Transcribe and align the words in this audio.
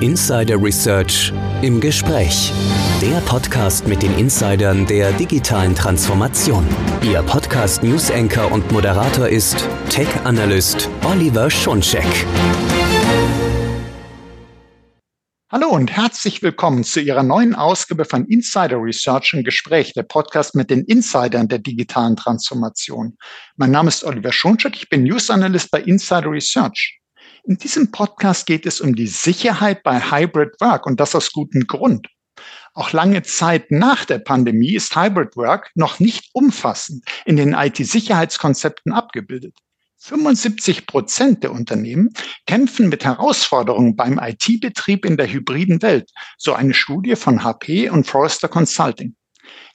Insider 0.00 0.62
Research 0.62 1.32
im 1.60 1.80
Gespräch. 1.80 2.52
Der 3.02 3.18
Podcast 3.22 3.88
mit 3.88 4.00
den 4.00 4.16
Insidern 4.16 4.86
der 4.86 5.10
digitalen 5.10 5.74
Transformation. 5.74 6.64
Ihr 7.02 7.20
Podcast 7.24 7.82
News 7.82 8.08
Anchor 8.08 8.52
und 8.52 8.70
Moderator 8.70 9.26
ist 9.26 9.56
Tech 9.90 10.06
Analyst 10.22 10.88
Oliver 11.04 11.50
Schoncheck. 11.50 12.06
Hallo 15.50 15.66
und 15.70 15.90
herzlich 15.90 16.44
willkommen 16.44 16.84
zu 16.84 17.00
Ihrer 17.00 17.24
neuen 17.24 17.56
Ausgabe 17.56 18.04
von 18.04 18.24
Insider 18.26 18.80
Research 18.80 19.34
im 19.34 19.42
Gespräch, 19.42 19.94
der 19.94 20.04
Podcast 20.04 20.54
mit 20.54 20.70
den 20.70 20.84
Insidern 20.84 21.48
der 21.48 21.58
digitalen 21.58 22.14
Transformation. 22.14 23.16
Mein 23.56 23.72
Name 23.72 23.88
ist 23.88 24.04
Oliver 24.04 24.30
Schoncheck, 24.30 24.76
ich 24.76 24.88
bin 24.88 25.02
News 25.02 25.28
Analyst 25.28 25.72
bei 25.72 25.80
Insider 25.80 26.30
Research. 26.30 26.97
In 27.44 27.56
diesem 27.56 27.90
Podcast 27.90 28.46
geht 28.46 28.66
es 28.66 28.80
um 28.80 28.94
die 28.94 29.06
Sicherheit 29.06 29.82
bei 29.82 30.00
Hybrid 30.00 30.60
Work 30.60 30.86
und 30.86 31.00
das 31.00 31.14
aus 31.14 31.32
gutem 31.32 31.66
Grund. 31.66 32.08
Auch 32.74 32.92
lange 32.92 33.22
Zeit 33.22 33.70
nach 33.70 34.04
der 34.04 34.18
Pandemie 34.18 34.74
ist 34.74 34.94
Hybrid 34.94 35.36
Work 35.36 35.70
noch 35.74 35.98
nicht 35.98 36.30
umfassend 36.32 37.04
in 37.24 37.36
den 37.36 37.54
IT-Sicherheitskonzepten 37.54 38.92
abgebildet. 38.92 39.56
75 40.00 40.86
Prozent 40.86 41.42
der 41.42 41.52
Unternehmen 41.52 42.10
kämpfen 42.46 42.88
mit 42.88 43.04
Herausforderungen 43.04 43.96
beim 43.96 44.20
IT-Betrieb 44.22 45.04
in 45.04 45.16
der 45.16 45.26
hybriden 45.26 45.82
Welt, 45.82 46.10
so 46.36 46.52
eine 46.54 46.72
Studie 46.72 47.16
von 47.16 47.42
HP 47.42 47.90
und 47.90 48.06
Forrester 48.06 48.48
Consulting. 48.48 49.16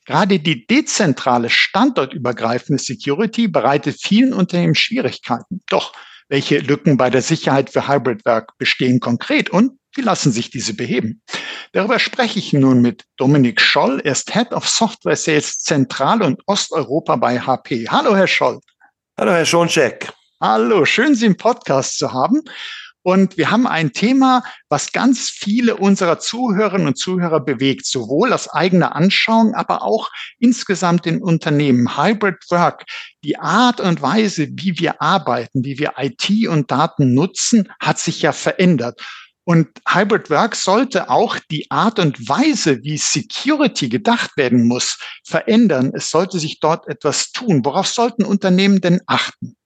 Gerade 0.06 0.40
die 0.40 0.66
dezentrale 0.66 1.50
standortübergreifende 1.50 2.82
Security 2.82 3.48
bereitet 3.48 3.98
vielen 4.02 4.34
Unternehmen 4.34 4.76
Schwierigkeiten. 4.76 5.62
Doch 5.68 5.94
welche 6.34 6.58
Lücken 6.58 6.98
bei 6.98 7.12
der 7.12 7.22
Sicherheit 7.22 7.70
für 7.70 7.88
Hybrid-Werk 7.88 8.58
bestehen 8.58 9.00
konkret 9.00 9.52
und 9.52 9.78
wie 9.96 10.02
lassen 10.02 10.32
sich 10.32 10.50
diese 10.50 10.74
beheben? 10.74 11.22
Darüber 11.74 12.00
spreche 12.00 12.40
ich 12.40 12.54
nun 12.54 12.82
mit 12.82 13.04
Dominik 13.18 13.62
Scholl. 13.62 14.02
Er 14.04 14.14
ist 14.14 14.34
Head 14.34 14.52
of 14.52 14.68
Software 14.68 15.16
Sales 15.16 15.60
Zentral- 15.60 16.24
und 16.24 16.42
Osteuropa 16.48 17.18
bei 17.18 17.40
HP. 17.40 17.86
Hallo, 17.88 18.16
Herr 18.16 18.26
Scholl. 18.26 18.60
Hallo, 19.16 19.32
Herr 19.32 19.46
Schoncheck. 19.46 20.12
Hallo, 20.42 20.86
schön, 20.86 21.14
Sie 21.14 21.28
im 21.28 21.38
Podcast 21.38 22.00
zu 22.00 22.12
haben. 22.12 22.42
Und 23.04 23.38
wir 23.38 23.52
haben 23.52 23.68
ein 23.68 23.92
Thema, 23.92 24.44
was 24.70 24.94
ganz 24.94 25.30
viele 25.30 25.76
unserer 25.76 26.20
Zuhörerinnen 26.20 26.88
und 26.88 26.98
Zuhörer 26.98 27.42
bewegt, 27.42 27.86
sowohl 27.86 28.32
aus 28.32 28.48
eigener 28.50 28.96
Anschauung, 28.96 29.54
aber 29.54 29.84
auch 29.84 30.10
insgesamt 30.40 31.06
in 31.06 31.22
Unternehmen. 31.22 31.98
Hybrid 31.98 32.38
Work, 32.50 32.86
die 33.26 33.38
Art 33.38 33.82
und 33.82 34.02
Weise, 34.02 34.48
wie 34.52 34.80
wir 34.80 35.02
arbeiten, 35.02 35.66
wie 35.66 35.78
wir 35.78 35.94
IT 35.98 36.48
und 36.48 36.72
Daten 36.72 37.14
nutzen, 37.14 37.70
hat 37.80 38.00
sich 38.00 38.22
ja 38.22 38.32
verändert. 38.32 39.02
Und 39.46 39.68
Hybrid 39.86 40.30
Work 40.30 40.56
sollte 40.56 41.10
auch 41.10 41.38
die 41.52 41.70
Art 41.70 42.00
und 42.00 42.30
Weise, 42.30 42.82
wie 42.84 42.98
Security 42.98 43.90
gedacht 43.90 44.38
werden 44.38 44.66
muss, 44.66 44.98
verändern. 45.26 45.92
Es 45.94 46.10
sollte 46.10 46.40
sich 46.40 46.62
dort 46.62 46.88
etwas 46.88 47.34
tun. 47.34 47.66
Worauf 47.66 47.88
sollten 47.88 48.24
Unternehmen 48.24 48.80
denn 48.80 49.02
achten? 49.06 49.58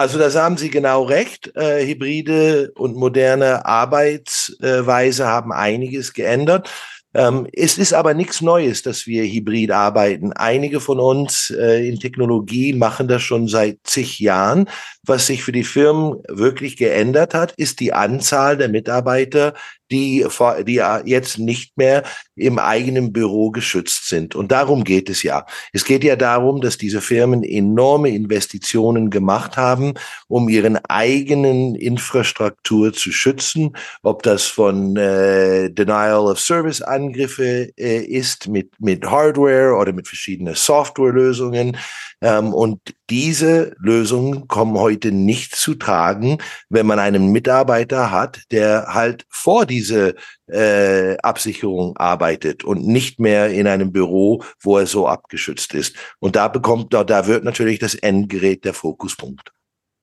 Also 0.00 0.18
da 0.18 0.32
haben 0.32 0.56
Sie 0.56 0.70
genau 0.70 1.02
recht. 1.02 1.54
Äh, 1.54 1.86
hybride 1.86 2.72
und 2.74 2.96
moderne 2.96 3.66
Arbeitsweise 3.66 5.26
haben 5.26 5.52
einiges 5.52 6.14
geändert. 6.14 6.70
Ähm, 7.12 7.46
es 7.52 7.76
ist 7.76 7.92
aber 7.92 8.14
nichts 8.14 8.40
Neues, 8.40 8.82
dass 8.82 9.06
wir 9.06 9.24
hybrid 9.24 9.70
arbeiten. 9.72 10.32
Einige 10.32 10.80
von 10.80 11.00
uns 11.00 11.50
äh, 11.50 11.86
in 11.86 12.00
Technologie 12.00 12.72
machen 12.72 13.08
das 13.08 13.20
schon 13.20 13.46
seit 13.46 13.80
zig 13.84 14.20
Jahren. 14.20 14.70
Was 15.10 15.26
sich 15.26 15.42
für 15.42 15.50
die 15.50 15.64
Firmen 15.64 16.22
wirklich 16.28 16.76
geändert 16.76 17.34
hat, 17.34 17.52
ist 17.56 17.80
die 17.80 17.92
Anzahl 17.92 18.56
der 18.56 18.68
Mitarbeiter, 18.68 19.54
die, 19.90 20.24
die 20.68 20.82
jetzt 21.04 21.38
nicht 21.40 21.76
mehr 21.76 22.04
im 22.36 22.60
eigenen 22.60 23.12
Büro 23.12 23.50
geschützt 23.50 24.08
sind. 24.08 24.36
Und 24.36 24.52
darum 24.52 24.84
geht 24.84 25.10
es 25.10 25.24
ja. 25.24 25.46
Es 25.72 25.84
geht 25.84 26.04
ja 26.04 26.14
darum, 26.14 26.60
dass 26.60 26.78
diese 26.78 27.00
Firmen 27.00 27.42
enorme 27.42 28.10
Investitionen 28.10 29.10
gemacht 29.10 29.56
haben, 29.56 29.94
um 30.28 30.48
ihren 30.48 30.76
eigenen 30.84 31.74
Infrastruktur 31.74 32.92
zu 32.92 33.10
schützen, 33.10 33.76
ob 34.04 34.22
das 34.22 34.44
von 34.46 34.96
äh, 34.96 35.72
Denial 35.72 36.20
of 36.20 36.38
Service 36.38 36.82
Angriffe 36.82 37.72
äh, 37.76 37.98
ist 37.98 38.46
mit, 38.46 38.70
mit 38.78 39.04
Hardware 39.04 39.74
oder 39.74 39.92
mit 39.92 40.06
verschiedenen 40.06 40.54
Softwarelösungen. 40.54 41.76
Ähm, 42.22 42.54
und 42.54 42.80
diese 43.10 43.74
Lösungen 43.78 44.46
kommen 44.46 44.78
heute 44.78 45.10
nicht 45.10 45.56
zu 45.56 45.74
tragen, 45.74 46.38
wenn 46.68 46.86
man 46.86 46.98
einen 46.98 47.32
Mitarbeiter 47.32 48.10
hat, 48.10 48.42
der 48.52 48.94
halt 48.94 49.26
vor 49.28 49.66
diese 49.66 50.14
äh, 50.46 51.16
Absicherung 51.18 51.96
arbeitet 51.96 52.64
und 52.64 52.86
nicht 52.86 53.18
mehr 53.18 53.50
in 53.50 53.66
einem 53.66 53.92
Büro, 53.92 54.44
wo 54.60 54.78
er 54.78 54.86
so 54.86 55.08
abgeschützt 55.08 55.74
ist. 55.74 55.96
Und 56.20 56.36
da 56.36 56.48
bekommt, 56.48 56.94
da, 56.94 57.04
da 57.04 57.26
wird 57.26 57.44
natürlich 57.44 57.80
das 57.80 57.94
Endgerät 57.94 58.64
der 58.64 58.74
Fokuspunkt. 58.74 59.52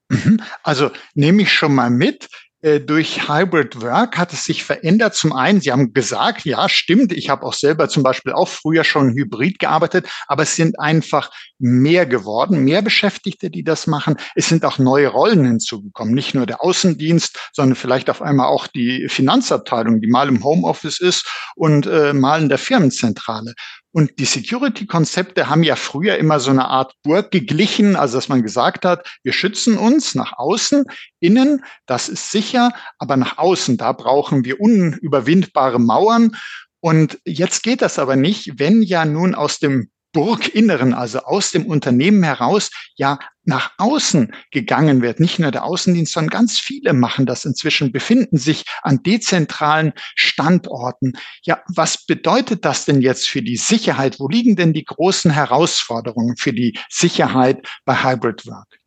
Mhm. 0.10 0.42
Also 0.64 0.92
nehme 1.14 1.42
ich 1.42 1.52
schon 1.52 1.74
mal 1.74 1.90
mit, 1.90 2.30
durch 2.62 3.30
Hybrid 3.30 3.82
Work 3.82 4.18
hat 4.18 4.34
es 4.34 4.46
sich 4.46 4.64
verändert. 4.64 5.14
Zum 5.14 5.32
einen, 5.32 5.62
Sie 5.62 5.72
haben 5.72 5.94
gesagt, 5.94 6.44
ja, 6.44 6.68
stimmt, 6.68 7.14
ich 7.14 7.30
habe 7.30 7.46
auch 7.46 7.54
selber 7.54 7.88
zum 7.88 8.02
Beispiel 8.02 8.34
auch 8.34 8.48
früher 8.48 8.84
schon 8.84 9.14
hybrid 9.14 9.60
gearbeitet, 9.60 10.08
aber 10.28 10.44
es 10.44 10.56
sind 10.56 10.80
einfach 10.80 11.30
mehr 11.60 12.06
geworden, 12.06 12.64
mehr 12.64 12.82
Beschäftigte, 12.82 13.52
die 13.52 13.64
das 13.64 13.86
machen. 13.86 14.18
Es 14.36 14.50
sind 14.50 14.66
auch 14.66 14.80
neue 14.80 15.08
Rollen 15.08 15.46
hinzugekommen, 15.46 16.14
nicht 16.14 16.34
nur 16.34 16.46
der 16.46 16.64
Außendienst, 16.64 17.38
sondern 17.54 17.76
vielleicht 17.76 18.10
auf 18.10 18.22
einmal 18.22 18.48
auch 18.48 18.68
die 18.68 19.08
Finanzabteilung, 19.08 20.02
die 20.02 20.08
mal 20.08 20.28
im 20.28 20.44
Homeoffice 20.44 21.00
ist 21.00 21.28
und 21.56 21.86
äh, 21.86 22.14
mal 22.14 22.42
in 22.42 22.50
der 22.50 22.58
Firmenzentrale. 22.58 23.54
Und 23.94 24.20
die 24.20 24.26
Security-Konzepte 24.26 25.50
haben 25.50 25.64
ja 25.64 25.76
früher 25.76 26.18
immer 26.18 26.40
so 26.40 26.52
eine 26.52 26.68
Art 26.68 26.94
Burg 27.04 27.32
geglichen, 27.32 27.96
also 27.96 28.18
dass 28.18 28.30
man 28.30 28.44
gesagt 28.44 28.86
hat, 28.86 29.08
wir 29.24 29.34
schützen 29.34 29.78
uns 29.78 30.14
nach 30.14 30.34
außen, 30.38 30.86
innen, 31.20 31.64
das 31.86 32.10
ist 32.10 32.32
sicher, 32.32 32.72
aber 33.00 33.18
nach 33.18 33.38
außen, 33.38 33.78
da 33.78 33.94
brauchen 33.94 34.46
wir 34.46 34.60
unüberwindbare 34.60 35.80
Mauern. 35.80 36.36
Und 36.80 37.20
jetzt 37.26 37.64
geht 37.64 37.82
das 37.82 37.98
aber 37.98 38.16
nicht, 38.16 38.60
wenn 38.60 38.84
ja 38.84 39.04
nun 39.06 39.34
aus 39.34 39.60
dem 39.60 39.90
Burginneren, 40.18 40.96
also 40.96 41.20
aus 41.20 41.52
dem 41.52 41.68
Unternehmen 41.68 42.24
heraus, 42.24 42.72
ja 42.96 43.20
nach 43.44 43.74
außen 43.78 44.34
gegangen 44.50 45.04
wird. 45.04 45.20
Nicht 45.20 45.38
nur 45.38 45.52
der 45.52 45.64
Außendienst, 45.64 46.12
sondern 46.12 46.32
ganz 46.32 46.58
viele 46.58 46.94
machen 46.94 47.28
das 47.28 47.46
inzwischen, 47.46 47.92
befinden 47.92 48.40
sich 48.40 48.66
an 48.82 49.04
dezentralen 49.04 49.94
Standorten. 50.16 51.14
Ja, 51.44 51.62
was 51.68 52.04
bedeutet 52.04 52.66
das 52.66 52.86
denn 52.86 53.04
jetzt 53.04 53.30
für 53.30 53.44
die 53.44 53.58
Sicherheit? 53.58 54.20
Wo 54.20 54.28
liegen 54.28 54.56
denn 54.56 54.74
die 54.74 54.86
großen 54.86 55.30
Herausforderungen 55.30 56.36
für 56.36 56.52
die 56.52 56.80
Sicherheit 56.90 57.68
bei 57.86 58.04
Hybrid 58.04 58.48
Work? 58.48 58.80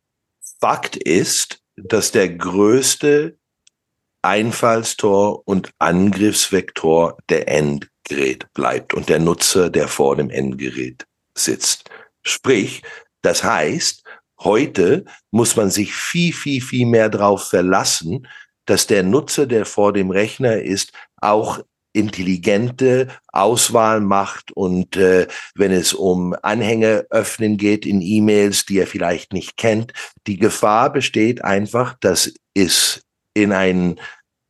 Fakt 0.59 0.97
ist, 0.97 1.59
dass 1.77 2.11
der 2.11 2.27
größte 2.27 3.37
Einfallstor 4.21 5.47
und 5.47 5.71
Angriffsvektor 5.79 7.17
der 7.29 7.47
Endgerät 7.47 8.51
bleibt 8.53 8.93
und 8.93 9.07
der 9.07 9.19
Nutzer, 9.19 9.69
der 9.69 9.87
vor 9.87 10.17
dem 10.17 10.29
Endgerät 10.29 11.05
sitzt. 11.43 11.89
Sprich, 12.23 12.81
das 13.21 13.43
heißt, 13.43 14.03
heute 14.39 15.05
muss 15.31 15.55
man 15.55 15.69
sich 15.69 15.93
viel, 15.93 16.33
viel, 16.33 16.61
viel 16.61 16.85
mehr 16.85 17.09
darauf 17.09 17.49
verlassen, 17.49 18.27
dass 18.65 18.87
der 18.87 19.03
Nutzer, 19.03 19.47
der 19.47 19.65
vor 19.65 19.93
dem 19.93 20.11
Rechner 20.11 20.61
ist, 20.61 20.93
auch 21.17 21.59
intelligente 21.93 23.09
Auswahl 23.33 23.99
macht 23.99 24.51
und 24.53 24.95
äh, 24.95 25.27
wenn 25.55 25.71
es 25.71 25.93
um 25.93 26.35
Anhänge 26.41 27.05
öffnen 27.09 27.57
geht 27.57 27.85
in 27.85 28.01
E-Mails, 28.01 28.65
die 28.65 28.79
er 28.79 28.87
vielleicht 28.87 29.33
nicht 29.33 29.57
kennt, 29.57 29.91
die 30.25 30.37
Gefahr 30.37 30.91
besteht 30.91 31.43
einfach, 31.43 31.95
dass 31.99 32.33
es 32.53 33.01
in 33.33 33.51
einen 33.51 33.99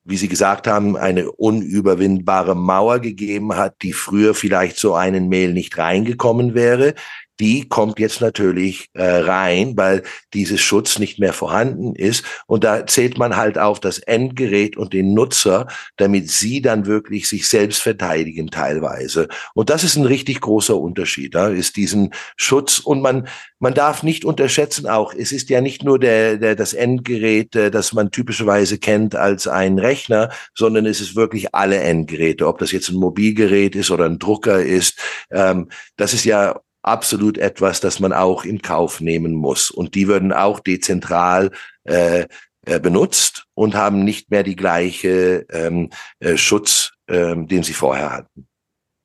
wie 0.04 0.18
Sie 0.18 0.28
gesagt 0.28 0.68
haben, 0.68 0.98
eine 0.98 1.32
unüberwindbare 1.32 2.56
Mauer 2.56 3.00
gegeben 3.00 3.56
hat, 3.56 3.76
die 3.82 3.94
früher 3.94 4.34
vielleicht 4.34 4.78
so 4.78 4.96
einen 4.96 5.30
Mail 5.30 5.54
nicht 5.54 5.78
reingekommen 5.78 6.54
wäre 6.54 6.96
die 7.40 7.68
kommt 7.68 8.00
jetzt 8.00 8.22
natürlich 8.22 8.90
äh, 8.94 9.04
rein, 9.04 9.76
weil 9.76 10.04
dieses 10.34 10.62
Schutz 10.62 11.00
nicht 11.00 11.20
mehr 11.20 11.34
vorhanden 11.34 11.96
ist. 11.96 12.24
Und 12.46 12.64
da 12.64 12.86
zählt 12.86 13.18
man 13.18 13.36
halt 13.36 13.58
auf 13.58 13.80
das 13.80 14.00
Endgerät 14.00 14.78
und 14.78 14.94
den 14.94 15.14
Nutzer, 15.14 15.68
damit 15.98 16.30
sie 16.30 16.62
dann 16.62 16.86
wirklich 16.86 17.28
sich 17.28 17.48
selbst 17.48 17.82
verteidigen 17.82 18.52
teilweise. 18.52 19.28
Und 19.54 19.70
das 19.70 19.84
ist 19.84 19.96
ein 19.96 20.06
richtig 20.06 20.42
großer 20.42 20.78
Unterschied. 20.78 21.34
Da 21.36 21.48
ist 21.48 21.76
diesen 21.78 22.14
Schutz 22.36 22.80
und 22.80 23.02
man 23.02 23.28
man 23.62 23.76
darf 23.76 24.02
nicht 24.02 24.26
unterschätzen 24.26 24.88
auch, 24.88 25.14
es 25.14 25.32
ist 25.32 25.52
ja 25.52 25.62
nicht 25.62 25.84
nur 25.84 26.00
der, 26.00 26.38
der, 26.38 26.56
das 26.56 26.74
Endgerät, 26.74 27.56
äh, 27.56 27.70
das 27.70 27.94
man 27.94 28.10
typischerweise 28.10 28.80
kennt 28.80 29.16
als 29.16 29.48
ein 29.48 29.78
Rechner, 29.78 30.32
sondern 30.56 30.88
es 30.88 31.00
ist 31.00 31.16
wirklich 31.16 31.54
alle 31.54 31.78
Endgeräte, 31.78 32.48
ob 32.48 32.58
das 32.58 32.72
jetzt 32.72 32.90
ein 32.90 32.96
Mobilgerät 32.96 33.76
ist 33.76 33.92
oder 33.92 34.06
ein 34.06 34.18
Drucker 34.18 34.64
ist. 34.64 35.00
Ähm, 35.30 35.70
das 35.96 36.16
ist 36.16 36.26
ja 36.26 36.60
absolut 36.84 37.38
etwas, 37.38 37.80
das 37.80 38.00
man 38.00 38.14
auch 38.14 38.44
in 38.44 38.62
Kauf 38.62 39.02
nehmen 39.02 39.34
muss. 39.34 39.72
Und 39.72 39.96
die 39.96 40.08
würden 40.08 40.34
auch 40.34 40.60
dezentral 40.60 41.52
äh, 41.84 42.26
äh, 42.66 42.80
benutzt 42.80 43.46
und 43.54 43.76
haben 43.76 44.04
nicht 44.04 44.30
mehr 44.32 44.44
die 44.44 44.56
gleiche 44.56 45.46
ähm, 45.50 45.90
äh, 46.20 46.38
Schutz, 46.38 46.92
ähm, 47.08 47.48
den 47.48 47.64
sie 47.64 47.74
vorher 47.74 48.12
hatten. 48.12 48.48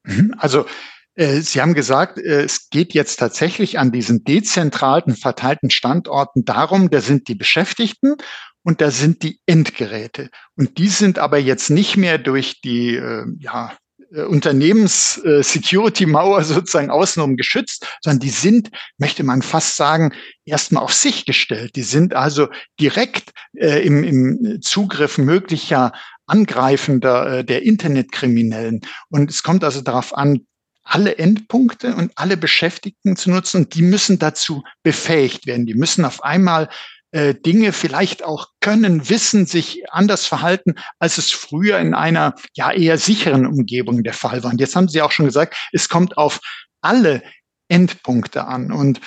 Mhm. 0.05 0.35
Also 0.39 0.67
äh, 1.15 1.41
Sie 1.41 1.61
haben 1.61 1.75
gesagt, 1.75 2.19
äh, 2.19 2.43
es 2.43 2.69
geht 2.71 2.95
jetzt 2.95 3.17
tatsächlich 3.17 3.79
an 3.79 3.93
diesen 3.93 4.25
dezentralen, 4.25 5.17
verteilten 5.17 5.71
Standorten 5.71 6.45
darum, 6.45 6.91
da 6.91 7.01
sind 7.01 7.29
die 7.29 7.35
Beschäftigten 7.35 8.17
und 8.63 8.81
da 8.81 8.91
sind 8.91 9.23
die 9.23 9.41
Endgeräte. 9.47 10.29
Und 10.57 10.79
die 10.79 10.89
sind 10.89 11.19
aber 11.19 11.39
jetzt 11.39 11.71
nicht 11.71 11.97
mehr 11.97 12.19
durch 12.19 12.61
die 12.61 12.97
äh, 12.97 13.25
ja, 13.39 13.77
Unternehmens-Security-Mauer 14.25 16.45
sozusagen 16.45 16.91
außenrum 16.91 17.37
geschützt, 17.37 17.87
sondern 18.01 18.21
die 18.21 18.31
sind, 18.31 18.71
möchte 18.99 19.25
man 19.25 19.43
fast 19.43 19.77
sagen, 19.77 20.13
erstmal 20.45 20.83
auf 20.83 20.93
sich 20.93 21.27
gestellt. 21.27 21.77
Die 21.77 21.83
sind 21.83 22.15
also 22.15 22.49
direkt 22.81 23.33
äh, 23.57 23.85
im, 23.85 24.05
im 24.05 24.63
Zugriff 24.63 25.19
möglicher 25.19 25.93
Angreifender 26.27 27.39
äh, 27.39 27.45
der 27.45 27.63
Internetkriminellen. 27.63 28.81
Und 29.11 29.31
es 29.31 29.43
kommt 29.43 29.65
also 29.65 29.81
darauf 29.81 30.17
an, 30.17 30.47
alle 30.83 31.19
Endpunkte 31.19 31.97
und 31.97 32.13
alle 32.15 32.37
Beschäftigten 32.37 33.17
zu 33.17 33.31
nutzen. 33.31 33.65
Und 33.65 33.75
die 33.75 33.83
müssen 33.83 34.19
dazu 34.19 34.63
befähigt 34.83 35.47
werden. 35.47 35.67
Die 35.67 35.75
müssen 35.75 36.05
auf 36.05 36.23
einmal 36.23 36.69
äh, 37.17 37.35
Dinge 37.35 37.73
vielleicht 37.73 38.23
auch 38.23 38.49
können, 38.61 39.09
wissen, 39.09 39.47
sich 39.47 39.91
anders 39.91 40.27
verhalten, 40.27 40.75
als 40.99 41.17
es 41.17 41.33
früher 41.33 41.79
in 41.79 41.95
einer 41.95 42.35
ja 42.53 42.71
eher 42.71 42.99
sicheren 42.99 43.47
Umgebung 43.47 44.03
der 44.03 44.13
Fall 44.13 44.45
war. 44.45 44.51
Und 44.51 44.61
jetzt 44.61 44.77
haben 44.77 44.89
Sie 44.89 45.01
auch 45.01 45.13
schon 45.13 45.25
gesagt, 45.25 45.57
es 45.73 45.89
kommt 45.89 46.19
auf 46.19 46.41
alle 46.83 47.23
Endpunkte 47.69 48.45
an. 48.45 48.71
Und 48.71 49.01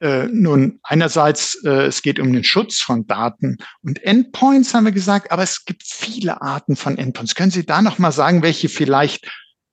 äh, 0.00 0.28
nun, 0.28 0.78
einerseits, 0.84 1.56
äh, 1.64 1.86
es 1.86 2.02
geht 2.02 2.20
um 2.20 2.32
den 2.32 2.44
Schutz 2.44 2.78
von 2.78 3.04
Daten 3.08 3.56
und 3.82 4.00
Endpoints, 4.04 4.72
haben 4.72 4.84
wir 4.84 4.92
gesagt, 4.92 5.32
aber 5.32 5.42
es 5.42 5.64
gibt 5.64 5.82
viele 5.82 6.40
Arten 6.42 6.76
von 6.76 6.96
Endpoints. 6.96 7.34
Können 7.34 7.50
Sie 7.50 7.66
da 7.66 7.82
noch 7.82 7.98
mal 7.98 8.12
sagen, 8.12 8.42
welche 8.42 8.68
vielleicht 8.68 9.28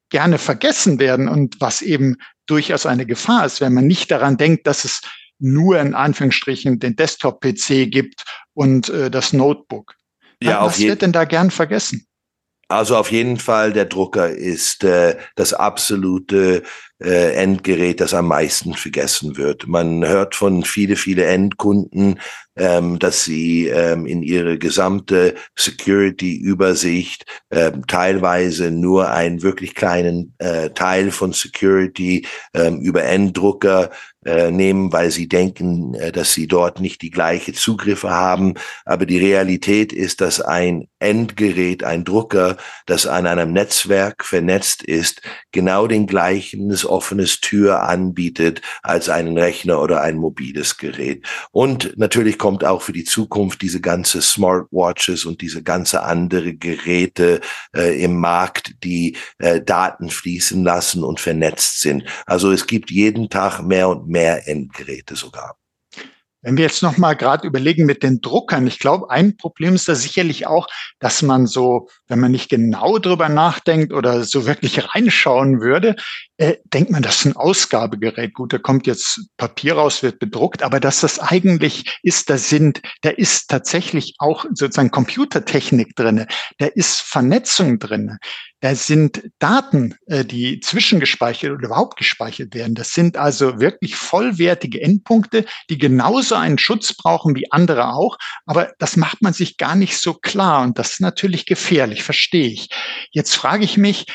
gerne 0.09 0.39
vergessen 0.39 0.97
werden 0.97 1.27
und 1.27 1.61
was 1.61 1.83
eben 1.83 2.15
durchaus 2.47 2.87
eine 2.87 3.05
Gefahr 3.05 3.45
ist, 3.45 3.61
wenn 3.61 3.75
man 3.75 3.85
nicht 3.85 4.09
daran 4.09 4.37
denkt, 4.37 4.65
dass 4.65 4.83
es 4.83 5.01
nur 5.39 5.79
in 5.79 5.93
Anführungsstrichen 5.93 6.79
den 6.79 6.95
Desktop-PC 6.95 7.89
gibt 7.91 8.23
und 8.53 8.89
äh, 8.89 9.11
das 9.11 9.33
Notebook. 9.33 9.95
Ja, 10.41 10.65
was 10.65 10.79
wird 10.79 11.01
denn 11.01 11.13
da 11.13 11.25
gern 11.25 11.51
vergessen? 11.51 12.05
Also 12.69 12.97
auf 12.97 13.11
jeden 13.11 13.37
Fall, 13.37 13.71
der 13.71 13.85
Drucker 13.85 14.29
ist 14.29 14.83
äh, 14.83 15.17
das 15.35 15.53
absolute 15.53 16.63
äh, 16.99 17.33
Endgerät, 17.33 17.99
das 17.99 18.13
am 18.13 18.27
meisten 18.29 18.73
vergessen 18.73 19.37
wird. 19.37 19.67
Man 19.67 20.03
hört 20.07 20.33
von 20.33 20.63
viele, 20.63 20.95
viele 20.95 21.25
Endkunden, 21.25 22.19
ähm, 22.55 22.97
dass 22.97 23.25
sie 23.25 23.67
ähm, 23.67 24.05
in 24.05 24.23
ihre 24.23 24.57
gesamte 24.57 25.35
Security-Übersicht 25.55 27.25
ähm, 27.51 27.85
teilweise 27.87 28.71
nur 28.71 29.11
einen 29.11 29.43
wirklich 29.43 29.75
kleinen 29.75 30.33
äh, 30.39 30.69
Teil 30.71 31.11
von 31.11 31.33
Security 31.33 32.25
ähm, 32.53 32.79
über 32.79 33.03
Enddrucker 33.03 33.91
äh, 34.25 34.51
nehmen, 34.51 34.91
weil 34.91 35.11
sie 35.11 35.27
denken, 35.27 35.93
äh, 35.95 36.11
dass 36.11 36.33
sie 36.33 36.47
dort 36.47 36.79
nicht 36.79 37.01
die 37.01 37.11
gleiche 37.11 37.53
Zugriffe 37.53 38.09
haben. 38.09 38.55
Aber 38.85 39.05
die 39.05 39.17
Realität 39.17 39.93
ist, 39.93 40.21
dass 40.21 40.41
ein 40.41 40.87
Endgerät, 40.99 41.83
ein 41.83 42.03
Drucker, 42.03 42.57
das 42.85 43.05
an 43.05 43.27
einem 43.27 43.51
Netzwerk 43.51 44.25
vernetzt 44.25 44.83
ist, 44.83 45.21
genau 45.51 45.87
den 45.87 46.07
gleichen 46.07 46.73
offenes 46.85 47.41
Tür 47.41 47.83
anbietet 47.83 48.61
als 48.81 49.09
einen 49.09 49.37
Rechner 49.37 49.81
oder 49.81 50.01
ein 50.01 50.17
mobiles 50.17 50.77
Gerät. 50.77 51.25
Und 51.51 51.97
natürlich 51.97 52.37
kommt 52.37 52.63
auch 52.63 52.81
für 52.81 52.93
die 52.93 53.03
Zukunft 53.03 53.61
diese 53.61 53.81
ganze 53.81 54.21
Smartwatches 54.21 55.25
und 55.25 55.41
diese 55.41 55.61
ganze 55.61 56.03
andere 56.03 56.53
Geräte 56.53 57.41
äh, 57.75 58.01
im 58.03 58.15
Markt, 58.15 58.75
die 58.83 59.17
äh, 59.39 59.61
Daten 59.61 60.09
fließen 60.09 60.63
lassen 60.63 61.03
und 61.03 61.19
vernetzt 61.19 61.81
sind. 61.81 62.03
Also 62.25 62.51
es 62.51 62.67
gibt 62.67 62.91
jeden 62.91 63.29
Tag 63.29 63.61
mehr 63.61 63.89
und 63.89 64.07
Endgeräte 64.21 65.15
sogar. 65.15 65.57
Wenn 66.43 66.57
wir 66.57 66.65
jetzt 66.65 66.83
noch 66.83 66.97
mal 66.97 67.13
gerade 67.13 67.47
überlegen 67.47 67.85
mit 67.85 68.03
den 68.03 68.19
Druckern, 68.19 68.67
ich 68.67 68.77
glaube, 68.77 69.09
ein 69.09 69.37
Problem 69.37 69.75
ist 69.75 69.87
da 69.87 69.95
sicherlich 69.95 70.45
auch, 70.45 70.67
dass 70.99 71.21
man 71.21 71.47
so, 71.47 71.87
wenn 72.09 72.19
man 72.19 72.33
nicht 72.33 72.49
genau 72.49 72.97
drüber 72.97 73.29
nachdenkt 73.29 73.93
oder 73.93 74.25
so 74.25 74.45
wirklich 74.45 74.93
reinschauen 74.93 75.61
würde, 75.61 75.95
äh, 76.35 76.55
denkt 76.65 76.91
man, 76.91 77.01
das 77.01 77.19
ist 77.19 77.25
ein 77.27 77.37
Ausgabegerät. 77.37 78.33
Gut, 78.33 78.51
da 78.51 78.57
kommt 78.57 78.87
jetzt 78.87 79.21
Papier 79.37 79.75
raus, 79.75 80.03
wird 80.03 80.19
bedruckt, 80.19 80.63
aber 80.63 80.81
dass 80.81 80.99
das 80.99 81.17
eigentlich 81.17 81.97
ist, 82.03 82.29
da 82.29 82.37
sind, 82.37 82.81
da 83.03 83.09
ist 83.09 83.49
tatsächlich 83.49 84.15
auch 84.19 84.43
sozusagen 84.53 84.91
Computertechnik 84.91 85.95
drinne, 85.95 86.27
da 86.57 86.65
ist 86.65 86.99
Vernetzung 86.99 87.79
drinne. 87.79 88.19
Da 88.63 88.75
sind 88.75 89.29
Daten, 89.39 89.95
äh, 90.05 90.23
die 90.23 90.61
zwischengespeichert 90.61 91.51
oder 91.51 91.65
überhaupt 91.65 91.97
gespeichert 91.97 92.55
werden. 92.55 92.75
Das 92.75 92.93
sind 92.93 93.17
also 93.17 93.59
wirklich 93.59 93.97
vollwertige 93.97 94.81
Endpunkte, 94.81 95.43
die 95.69 95.77
genauso 95.77 96.35
einen 96.35 96.57
Schutz 96.57 96.95
brauchen 96.95 97.35
wie 97.35 97.51
andere 97.51 97.89
auch. 97.89 98.15
Aber 98.45 98.71
das 98.79 98.95
macht 98.95 99.21
man 99.21 99.33
sich 99.33 99.57
gar 99.57 99.75
nicht 99.75 99.97
so 99.97 100.13
klar. 100.13 100.63
Und 100.63 100.79
das 100.79 100.91
ist 100.91 101.01
natürlich 101.01 101.45
gefährlich, 101.45 102.03
verstehe 102.03 102.47
ich. 102.47 102.69
Jetzt 103.11 103.35
frage 103.35 103.65
ich 103.65 103.75
mich, 103.75 104.05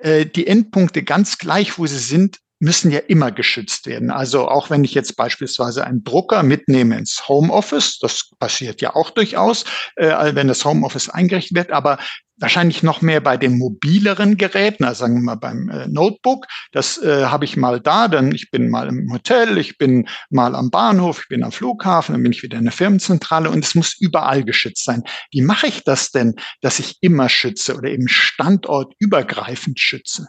äh, 0.00 0.24
die 0.24 0.46
Endpunkte 0.46 1.02
ganz 1.02 1.36
gleich, 1.36 1.78
wo 1.78 1.86
sie 1.86 1.98
sind, 1.98 2.38
müssen 2.64 2.90
ja 2.90 2.98
immer 2.98 3.30
geschützt 3.30 3.86
werden. 3.86 4.10
Also 4.10 4.48
auch 4.48 4.70
wenn 4.70 4.84
ich 4.84 4.94
jetzt 4.94 5.16
beispielsweise 5.16 5.84
einen 5.84 6.02
Drucker 6.02 6.42
mitnehme 6.42 6.96
ins 6.96 7.28
Homeoffice, 7.28 7.98
das 7.98 8.30
passiert 8.38 8.80
ja 8.80 8.96
auch 8.96 9.10
durchaus, 9.10 9.64
äh, 9.96 10.34
wenn 10.34 10.48
das 10.48 10.64
Homeoffice 10.64 11.10
eingerichtet 11.10 11.56
wird, 11.56 11.70
aber 11.70 11.98
wahrscheinlich 12.38 12.82
noch 12.82 13.02
mehr 13.02 13.20
bei 13.20 13.36
den 13.36 13.58
mobileren 13.58 14.36
Geräten, 14.36 14.84
also 14.84 15.00
sagen 15.00 15.14
wir 15.16 15.22
mal 15.22 15.34
beim 15.36 15.68
äh, 15.68 15.86
Notebook. 15.86 16.46
Das 16.72 16.98
äh, 16.98 17.26
habe 17.26 17.44
ich 17.44 17.56
mal 17.56 17.80
da, 17.80 18.08
dann 18.08 18.34
ich 18.34 18.50
bin 18.50 18.70
mal 18.70 18.88
im 18.88 19.12
Hotel, 19.12 19.58
ich 19.58 19.78
bin 19.78 20.08
mal 20.30 20.54
am 20.54 20.70
Bahnhof, 20.70 21.20
ich 21.20 21.28
bin 21.28 21.44
am 21.44 21.52
Flughafen, 21.52 22.14
dann 22.14 22.22
bin 22.22 22.32
ich 22.32 22.42
wieder 22.42 22.58
in 22.58 22.64
der 22.64 22.72
Firmenzentrale 22.72 23.50
und 23.50 23.64
es 23.64 23.74
muss 23.74 23.94
überall 24.00 24.42
geschützt 24.42 24.84
sein. 24.84 25.04
Wie 25.30 25.42
mache 25.42 25.66
ich 25.66 25.84
das 25.84 26.10
denn, 26.10 26.34
dass 26.62 26.78
ich 26.78 26.96
immer 27.02 27.28
schütze 27.28 27.76
oder 27.76 27.90
eben 27.90 28.08
standortübergreifend 28.08 29.78
schütze? 29.78 30.28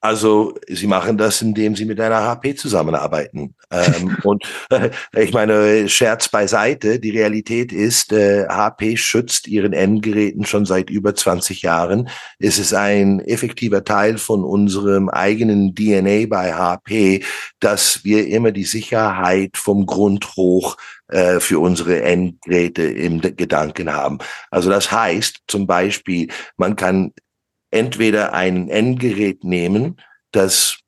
Also 0.00 0.54
sie 0.66 0.86
machen 0.86 1.18
das, 1.18 1.42
indem 1.42 1.76
sie 1.76 1.84
mit 1.84 2.00
einer 2.00 2.22
HP 2.22 2.54
zusammenarbeiten. 2.54 3.54
ähm, 3.70 4.16
und 4.24 4.44
äh, 4.70 4.90
ich 5.14 5.32
meine, 5.32 5.88
Scherz 5.88 6.28
beiseite, 6.28 6.98
die 6.98 7.10
Realität 7.10 7.70
ist, 7.70 8.12
äh, 8.12 8.46
HP 8.48 8.96
schützt 8.96 9.46
ihren 9.46 9.74
Endgeräten 9.74 10.46
schon 10.46 10.64
seit 10.64 10.88
über 10.88 11.14
20 11.14 11.62
Jahren. 11.62 12.08
Es 12.38 12.58
ist 12.58 12.72
ein 12.72 13.20
effektiver 13.20 13.84
Teil 13.84 14.16
von 14.16 14.42
unserem 14.42 15.10
eigenen 15.10 15.74
DNA 15.74 16.26
bei 16.28 16.54
HP, 16.54 17.22
dass 17.60 18.02
wir 18.02 18.26
immer 18.28 18.52
die 18.52 18.64
Sicherheit 18.64 19.58
vom 19.58 19.84
Grund 19.84 20.34
hoch 20.36 20.78
äh, 21.08 21.40
für 21.40 21.58
unsere 21.58 22.02
Endgeräte 22.02 22.84
im 22.84 23.20
Gedanken 23.20 23.92
haben. 23.92 24.18
Also 24.50 24.70
das 24.70 24.90
heißt 24.90 25.40
zum 25.46 25.66
Beispiel, 25.66 26.28
man 26.56 26.76
kann 26.76 27.12
entweder 27.70 28.32
ein 28.32 28.68
Endgerät 28.68 29.44
nehmen, 29.44 30.00
das 30.32 30.78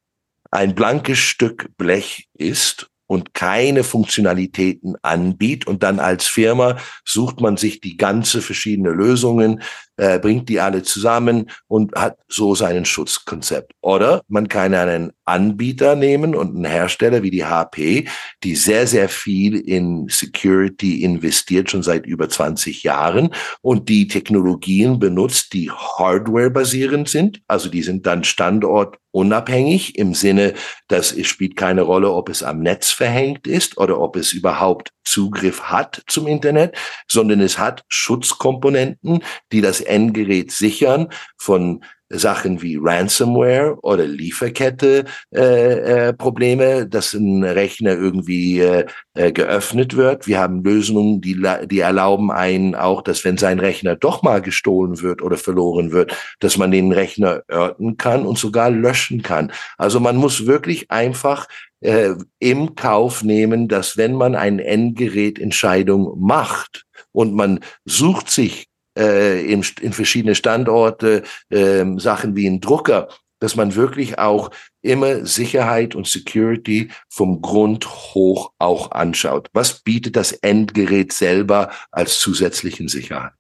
ein 0.51 0.75
blankes 0.75 1.19
Stück 1.19 1.69
Blech 1.77 2.29
ist 2.35 2.91
und 3.07 3.35
keine 3.35 3.85
Funktionalitäten 3.85 4.97
anbietet. 5.03 5.67
Und 5.67 5.83
dann 5.83 5.99
als 5.99 6.27
Firma 6.27 6.79
sucht 7.05 7.41
man 7.41 7.57
sich 7.57 7.81
die 7.81 7.97
ganze 7.97 8.43
verschiedene 8.43 8.91
Lösungen, 8.91 9.63
äh, 9.97 10.19
bringt 10.19 10.49
die 10.49 10.61
alle 10.61 10.83
zusammen 10.83 11.51
und 11.69 11.95
hat 11.95 12.19
so 12.29 12.55
seinen 12.55 12.85
Schutzkonzept. 12.85 13.73
Oder 13.81 14.23
man 14.29 14.49
kann 14.49 14.75
einen 14.75 15.13
Anbieter 15.25 15.97
nehmen 15.97 16.35
und 16.35 16.55
einen 16.57 16.65
Hersteller 16.65 17.23
wie 17.23 17.31
die 17.31 17.45
HP, 17.45 18.09
die 18.43 18.57
sehr, 18.57 18.87
sehr 18.87 19.09
viel 19.09 19.57
in 19.57 20.09
Security 20.09 21.03
investiert, 21.03 21.71
schon 21.71 21.83
seit 21.83 22.07
über 22.07 22.29
20 22.29 22.83
Jahren 22.83 23.35
und 23.61 23.89
die 23.89 24.09
Technologien 24.09 24.99
benutzt, 24.99 25.53
die 25.53 25.71
Hardware 25.71 26.51
basierend 26.51 27.09
sind. 27.09 27.43
Also 27.47 27.69
die 27.69 27.83
sind 27.83 28.07
dann 28.07 28.25
standortunabhängig 28.25 29.99
im 29.99 30.15
Sinne, 30.15 30.55
dass 30.89 31.13
es 31.13 31.27
spielt 31.27 31.57
keine 31.57 31.83
Rolle, 31.83 32.13
ob 32.13 32.29
es 32.29 32.43
am 32.43 32.61
Netz 32.61 32.91
verhängt 32.91 33.47
ist 33.47 33.79
oder 33.79 34.01
ob 34.01 34.17
es 34.17 34.33
überhaupt 34.33 34.91
Zugriff 35.05 35.63
hat 35.63 36.03
zum 36.07 36.27
Internet, 36.27 36.77
sondern 37.09 37.41
es 37.41 37.59
hat 37.59 37.85
Schutzkomponenten, 37.89 39.23
die 39.53 39.61
das 39.61 39.81
Endgerät 39.81 40.53
sichern 40.53 41.09
von 41.37 41.83
Sachen 42.13 42.63
wie 42.63 42.79
Ransomware 42.81 43.79
oder 43.83 44.07
Lieferkette 44.07 45.05
äh, 45.35 46.09
äh, 46.09 46.13
Probleme, 46.13 46.87
dass 46.87 47.15
ein 47.15 47.43
Rechner 47.43 47.93
irgendwie 47.93 48.61
äh, 48.61 48.87
äh, 49.15 49.33
geöffnet 49.33 49.97
wird. 49.97 50.27
Wir 50.27 50.39
haben 50.39 50.63
Lösungen, 50.63 51.21
die, 51.21 51.43
die 51.65 51.81
erlauben 51.81 52.31
einen 52.31 52.75
auch, 52.75 53.03
dass 53.03 53.25
wenn 53.25 53.39
sein 53.39 53.59
Rechner 53.59 53.97
doch 53.97 54.23
mal 54.23 54.43
gestohlen 54.43 55.01
wird 55.01 55.23
oder 55.23 55.37
verloren 55.37 55.93
wird, 55.93 56.15
dass 56.41 56.59
man 56.59 56.71
den 56.71 56.93
Rechner 56.93 57.43
örten 57.51 57.97
kann 57.97 58.27
und 58.27 58.39
sogar 58.39 58.71
löschen 58.71 59.23
kann. 59.23 59.53
Also 59.79 59.99
man 59.99 60.17
muss 60.17 60.47
wirklich 60.47 60.91
einfach 60.91 61.49
äh, 61.83 62.15
im 62.39 62.75
Kauf 62.75 63.23
nehmen, 63.23 63.69
dass 63.69 63.97
wenn 63.97 64.15
man 64.15 64.35
eine 64.35 64.65
Endgerätentscheidung 64.65 66.19
macht, 66.19 66.87
und 67.13 67.35
man 67.35 67.61
sucht 67.85 68.31
sich 68.31 68.67
äh, 68.99 69.45
in, 69.45 69.65
in 69.81 69.93
verschiedene 69.93 70.35
Standorte 70.35 71.23
äh, 71.51 71.85
Sachen 71.99 72.35
wie 72.35 72.47
ein 72.47 72.61
Drucker, 72.61 73.09
dass 73.39 73.57
man 73.57 73.75
wirklich 73.75 74.19
auch 74.19 74.51
immer 74.83 75.27
Sicherheit 75.27 75.95
und 75.95 76.07
Security 76.07 76.91
vom 77.09 77.43
Grund 77.43 77.87
hoch 77.87 78.53
auch 78.59 78.93
anschaut. 78.93 79.49
Was 79.53 79.81
bietet 79.81 80.17
das 80.17 80.33
Endgerät 80.33 81.13
selber 81.13 81.71
als 81.91 82.21
zusätzlichen 82.21 82.89
Sicherheit? 82.89 83.33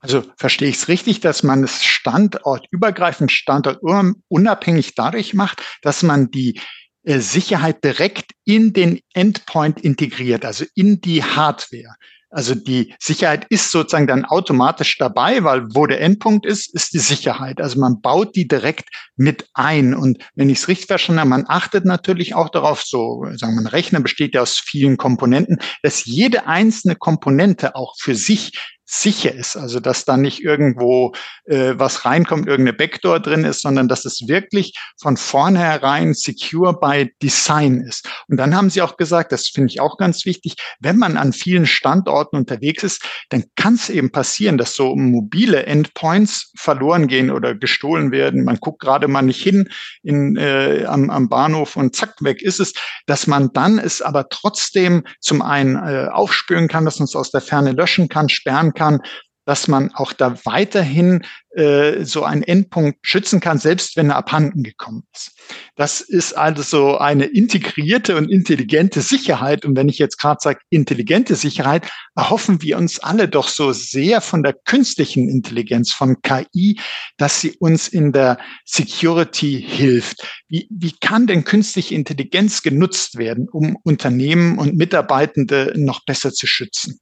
Also 0.00 0.24
verstehe 0.36 0.68
ich 0.68 0.76
es 0.76 0.88
richtig, 0.88 1.20
dass 1.20 1.42
man 1.42 1.64
es 1.64 1.84
standortübergreifend, 1.84 3.32
standortunabhängig 3.32 4.94
dadurch 4.94 5.34
macht, 5.34 5.62
dass 5.82 6.02
man 6.04 6.30
die 6.30 6.60
Sicherheit 7.08 7.82
direkt 7.82 8.32
in 8.44 8.72
den 8.72 9.00
Endpoint 9.14 9.80
integriert, 9.80 10.44
also 10.44 10.64
in 10.74 11.00
die 11.00 11.22
Hardware. 11.24 11.94
Also 12.30 12.54
die 12.54 12.94
Sicherheit 12.98 13.46
ist 13.48 13.70
sozusagen 13.70 14.06
dann 14.06 14.26
automatisch 14.26 14.98
dabei, 14.98 15.44
weil 15.44 15.74
wo 15.74 15.86
der 15.86 16.02
Endpunkt 16.02 16.44
ist, 16.44 16.74
ist 16.74 16.92
die 16.92 16.98
Sicherheit. 16.98 17.58
Also 17.58 17.80
man 17.80 18.02
baut 18.02 18.36
die 18.36 18.46
direkt 18.46 18.90
mit 19.16 19.48
ein. 19.54 19.94
Und 19.94 20.22
wenn 20.34 20.50
ich 20.50 20.58
es 20.58 20.68
richtig 20.68 20.88
verstanden 20.88 21.20
habe, 21.20 21.30
man 21.30 21.46
achtet 21.48 21.86
natürlich 21.86 22.34
auch 22.34 22.50
darauf, 22.50 22.82
so 22.82 23.24
sagen 23.34 23.54
wir, 23.54 23.62
ein 23.62 23.66
Rechner 23.66 24.00
besteht 24.00 24.34
ja 24.34 24.42
aus 24.42 24.58
vielen 24.58 24.98
Komponenten, 24.98 25.58
dass 25.82 26.04
jede 26.04 26.46
einzelne 26.46 26.96
Komponente 26.96 27.74
auch 27.74 27.94
für 27.98 28.14
sich 28.14 28.52
sicher 28.90 29.34
ist. 29.34 29.56
Also 29.56 29.80
dass 29.80 30.06
da 30.06 30.16
nicht 30.16 30.42
irgendwo 30.42 31.12
äh, 31.44 31.74
was 31.76 32.06
reinkommt, 32.06 32.46
irgendeine 32.46 32.76
Backdoor 32.76 33.20
drin 33.20 33.44
ist, 33.44 33.60
sondern 33.60 33.86
dass 33.86 34.06
es 34.06 34.26
wirklich 34.28 34.74
von 34.98 35.18
vornherein 35.18 36.14
secure 36.14 36.72
by 36.72 37.12
Design 37.22 37.82
ist. 37.82 38.08
Und 38.28 38.38
dann 38.38 38.56
haben 38.56 38.70
Sie 38.70 38.80
auch 38.80 38.96
gesagt, 38.96 39.30
das 39.32 39.48
finde 39.48 39.70
ich 39.70 39.80
auch 39.80 39.98
ganz 39.98 40.24
wichtig, 40.24 40.54
wenn 40.80 40.96
man 40.96 41.18
an 41.18 41.34
vielen 41.34 41.66
Standorten 41.66 42.36
unterwegs 42.36 42.82
ist, 42.82 43.04
dann 43.28 43.44
kann 43.56 43.74
es 43.74 43.90
eben 43.90 44.10
passieren, 44.10 44.56
dass 44.56 44.74
so 44.74 44.96
mobile 44.96 45.66
Endpoints 45.66 46.52
verloren 46.56 47.08
gehen 47.08 47.30
oder 47.30 47.54
gestohlen 47.54 48.10
werden. 48.10 48.44
Man 48.44 48.56
guckt 48.56 48.80
gerade 48.80 49.06
mal 49.06 49.20
nicht 49.20 49.42
hin 49.42 49.68
in, 50.02 50.36
äh, 50.36 50.86
am, 50.86 51.10
am 51.10 51.28
Bahnhof 51.28 51.76
und 51.76 51.94
zack, 51.94 52.14
weg 52.20 52.40
ist 52.40 52.58
es, 52.58 52.72
dass 53.04 53.26
man 53.26 53.52
dann 53.52 53.78
es 53.78 54.00
aber 54.00 54.30
trotzdem 54.30 55.04
zum 55.20 55.42
einen 55.42 55.76
äh, 55.76 56.08
aufspüren 56.10 56.68
kann, 56.68 56.86
dass 56.86 56.98
man 56.98 57.04
es 57.04 57.14
aus 57.14 57.30
der 57.30 57.42
Ferne 57.42 57.72
löschen 57.72 58.08
kann, 58.08 58.30
sperren 58.30 58.72
kann, 58.78 59.00
dass 59.48 59.66
man 59.66 59.94
auch 59.94 60.12
da 60.12 60.36
weiterhin 60.44 61.24
äh, 61.56 62.04
so 62.04 62.22
einen 62.22 62.42
Endpunkt 62.42 62.98
schützen 63.00 63.40
kann, 63.40 63.58
selbst 63.58 63.96
wenn 63.96 64.10
er 64.10 64.16
abhanden 64.16 64.62
gekommen 64.62 65.04
ist. 65.14 65.32
Das 65.74 66.02
ist 66.02 66.34
also 66.34 66.60
so 66.62 66.98
eine 66.98 67.24
integrierte 67.24 68.18
und 68.18 68.30
intelligente 68.30 69.00
Sicherheit. 69.00 69.64
Und 69.64 69.74
wenn 69.74 69.88
ich 69.88 69.98
jetzt 69.98 70.18
gerade 70.18 70.36
sage 70.42 70.60
intelligente 70.68 71.34
Sicherheit, 71.34 71.90
erhoffen 72.14 72.60
wir 72.60 72.76
uns 72.76 72.98
alle 72.98 73.26
doch 73.26 73.48
so 73.48 73.72
sehr 73.72 74.20
von 74.20 74.42
der 74.42 74.52
künstlichen 74.52 75.30
Intelligenz, 75.30 75.92
von 75.92 76.20
KI, 76.20 76.78
dass 77.16 77.40
sie 77.40 77.56
uns 77.58 77.88
in 77.88 78.12
der 78.12 78.36
Security 78.66 79.64
hilft. 79.66 80.28
Wie, 80.48 80.68
wie 80.70 80.92
kann 81.00 81.26
denn 81.26 81.44
künstliche 81.44 81.94
Intelligenz 81.94 82.60
genutzt 82.60 83.16
werden, 83.16 83.48
um 83.48 83.78
Unternehmen 83.82 84.58
und 84.58 84.76
Mitarbeitende 84.76 85.72
noch 85.74 86.04
besser 86.04 86.34
zu 86.34 86.46
schützen? 86.46 87.00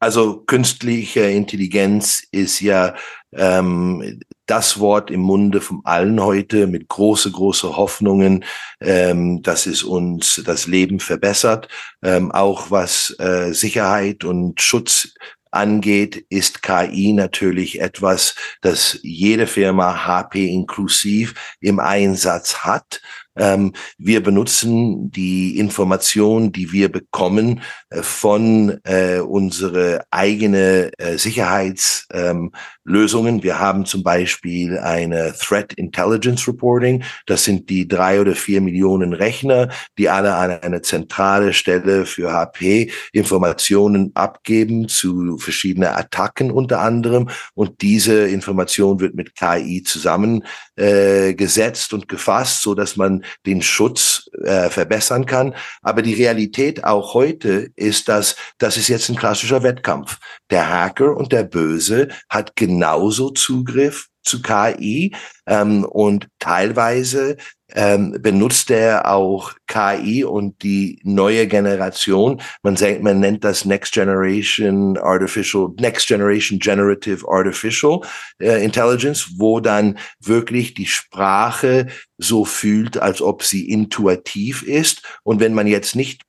Also 0.00 0.38
künstliche 0.46 1.20
Intelligenz 1.20 2.26
ist 2.32 2.60
ja 2.60 2.94
ähm, 3.32 4.20
das 4.46 4.80
Wort 4.80 5.10
im 5.10 5.20
Munde 5.20 5.60
von 5.60 5.82
allen 5.84 6.20
heute 6.20 6.66
mit 6.66 6.88
große, 6.88 7.30
große 7.30 7.76
Hoffnungen, 7.76 8.44
ähm, 8.80 9.42
dass 9.42 9.66
es 9.66 9.82
uns 9.82 10.42
das 10.44 10.66
Leben 10.66 11.00
verbessert, 11.00 11.68
ähm, 12.02 12.32
auch 12.32 12.70
was 12.70 13.14
äh, 13.18 13.52
Sicherheit 13.52 14.24
und 14.24 14.62
Schutz 14.62 15.12
angeht, 15.50 16.24
ist 16.30 16.62
KI 16.62 17.12
natürlich 17.12 17.80
etwas, 17.80 18.34
das 18.62 18.98
jede 19.02 19.46
Firma 19.46 20.06
HP 20.06 20.46
inklusiv 20.46 21.34
im 21.60 21.78
Einsatz 21.78 22.58
hat. 22.58 23.02
Ähm, 23.36 23.72
wir 23.98 24.22
benutzen 24.22 25.10
die 25.10 25.58
Informationen, 25.58 26.52
die 26.52 26.72
wir 26.72 26.90
bekommen 26.90 27.62
von 27.92 28.78
äh, 28.84 29.18
unsere 29.18 30.04
eigene 30.12 30.92
äh, 30.96 31.18
Sicherheitslösungen. 31.18 33.34
Ähm, 33.36 33.42
wir 33.42 33.58
haben 33.58 33.84
zum 33.84 34.04
Beispiel 34.04 34.78
eine 34.78 35.34
Threat 35.36 35.72
Intelligence 35.72 36.46
Reporting. 36.46 37.02
Das 37.26 37.42
sind 37.42 37.68
die 37.68 37.88
drei 37.88 38.20
oder 38.20 38.36
vier 38.36 38.60
Millionen 38.60 39.12
Rechner, 39.12 39.70
die 39.98 40.08
alle 40.08 40.36
an 40.36 40.52
eine 40.52 40.82
zentrale 40.82 41.52
Stelle 41.52 42.06
für 42.06 42.32
HP 42.32 42.92
Informationen 43.12 44.12
abgeben 44.14 44.86
zu 44.86 45.36
verschiedenen 45.38 45.88
Attacken 45.88 46.52
unter 46.52 46.80
anderem. 46.80 47.28
Und 47.54 47.82
diese 47.82 48.28
Information 48.28 49.00
wird 49.00 49.16
mit 49.16 49.34
KI 49.34 49.82
zusammengesetzt 49.82 51.92
äh, 51.92 51.96
und 51.96 52.06
gefasst, 52.06 52.62
so 52.62 52.76
dass 52.76 52.96
man 52.96 53.24
den 53.46 53.62
Schutz 53.62 54.30
äh, 54.44 54.70
verbessern 54.70 55.26
kann. 55.26 55.56
Aber 55.82 56.02
die 56.02 56.14
Realität 56.14 56.84
auch 56.84 57.14
heute 57.14 57.72
ist, 57.80 58.08
dass 58.08 58.36
das 58.58 58.76
ist 58.76 58.88
jetzt 58.88 59.08
ein 59.08 59.16
klassischer 59.16 59.62
Wettkampf. 59.62 60.18
Der 60.50 60.68
Hacker 60.68 61.16
und 61.16 61.32
der 61.32 61.44
Böse 61.44 62.08
hat 62.28 62.56
genauso 62.56 63.30
Zugriff 63.30 64.08
zu 64.22 64.42
KI 64.42 65.14
ähm, 65.46 65.84
und 65.84 66.28
teilweise 66.38 67.36
ähm, 67.72 68.18
benutzt 68.20 68.70
er 68.70 69.10
auch 69.10 69.52
KI 69.66 70.24
und 70.24 70.62
die 70.62 71.00
neue 71.04 71.46
Generation. 71.46 72.40
Man 72.62 72.76
sagt, 72.76 73.02
man 73.02 73.20
nennt 73.20 73.44
das 73.44 73.64
Next 73.64 73.92
Generation 73.92 74.98
Artificial, 74.98 75.70
Next 75.78 76.08
Generation 76.08 76.58
Generative 76.58 77.26
Artificial 77.28 78.00
äh, 78.40 78.62
Intelligence, 78.64 79.34
wo 79.36 79.60
dann 79.60 79.98
wirklich 80.20 80.74
die 80.74 80.86
Sprache 80.86 81.86
so 82.18 82.44
fühlt, 82.44 82.98
als 82.98 83.22
ob 83.22 83.42
sie 83.44 83.70
intuitiv 83.70 84.62
ist. 84.62 85.02
Und 85.22 85.40
wenn 85.40 85.54
man 85.54 85.66
jetzt 85.66 85.94
nicht 85.94 86.22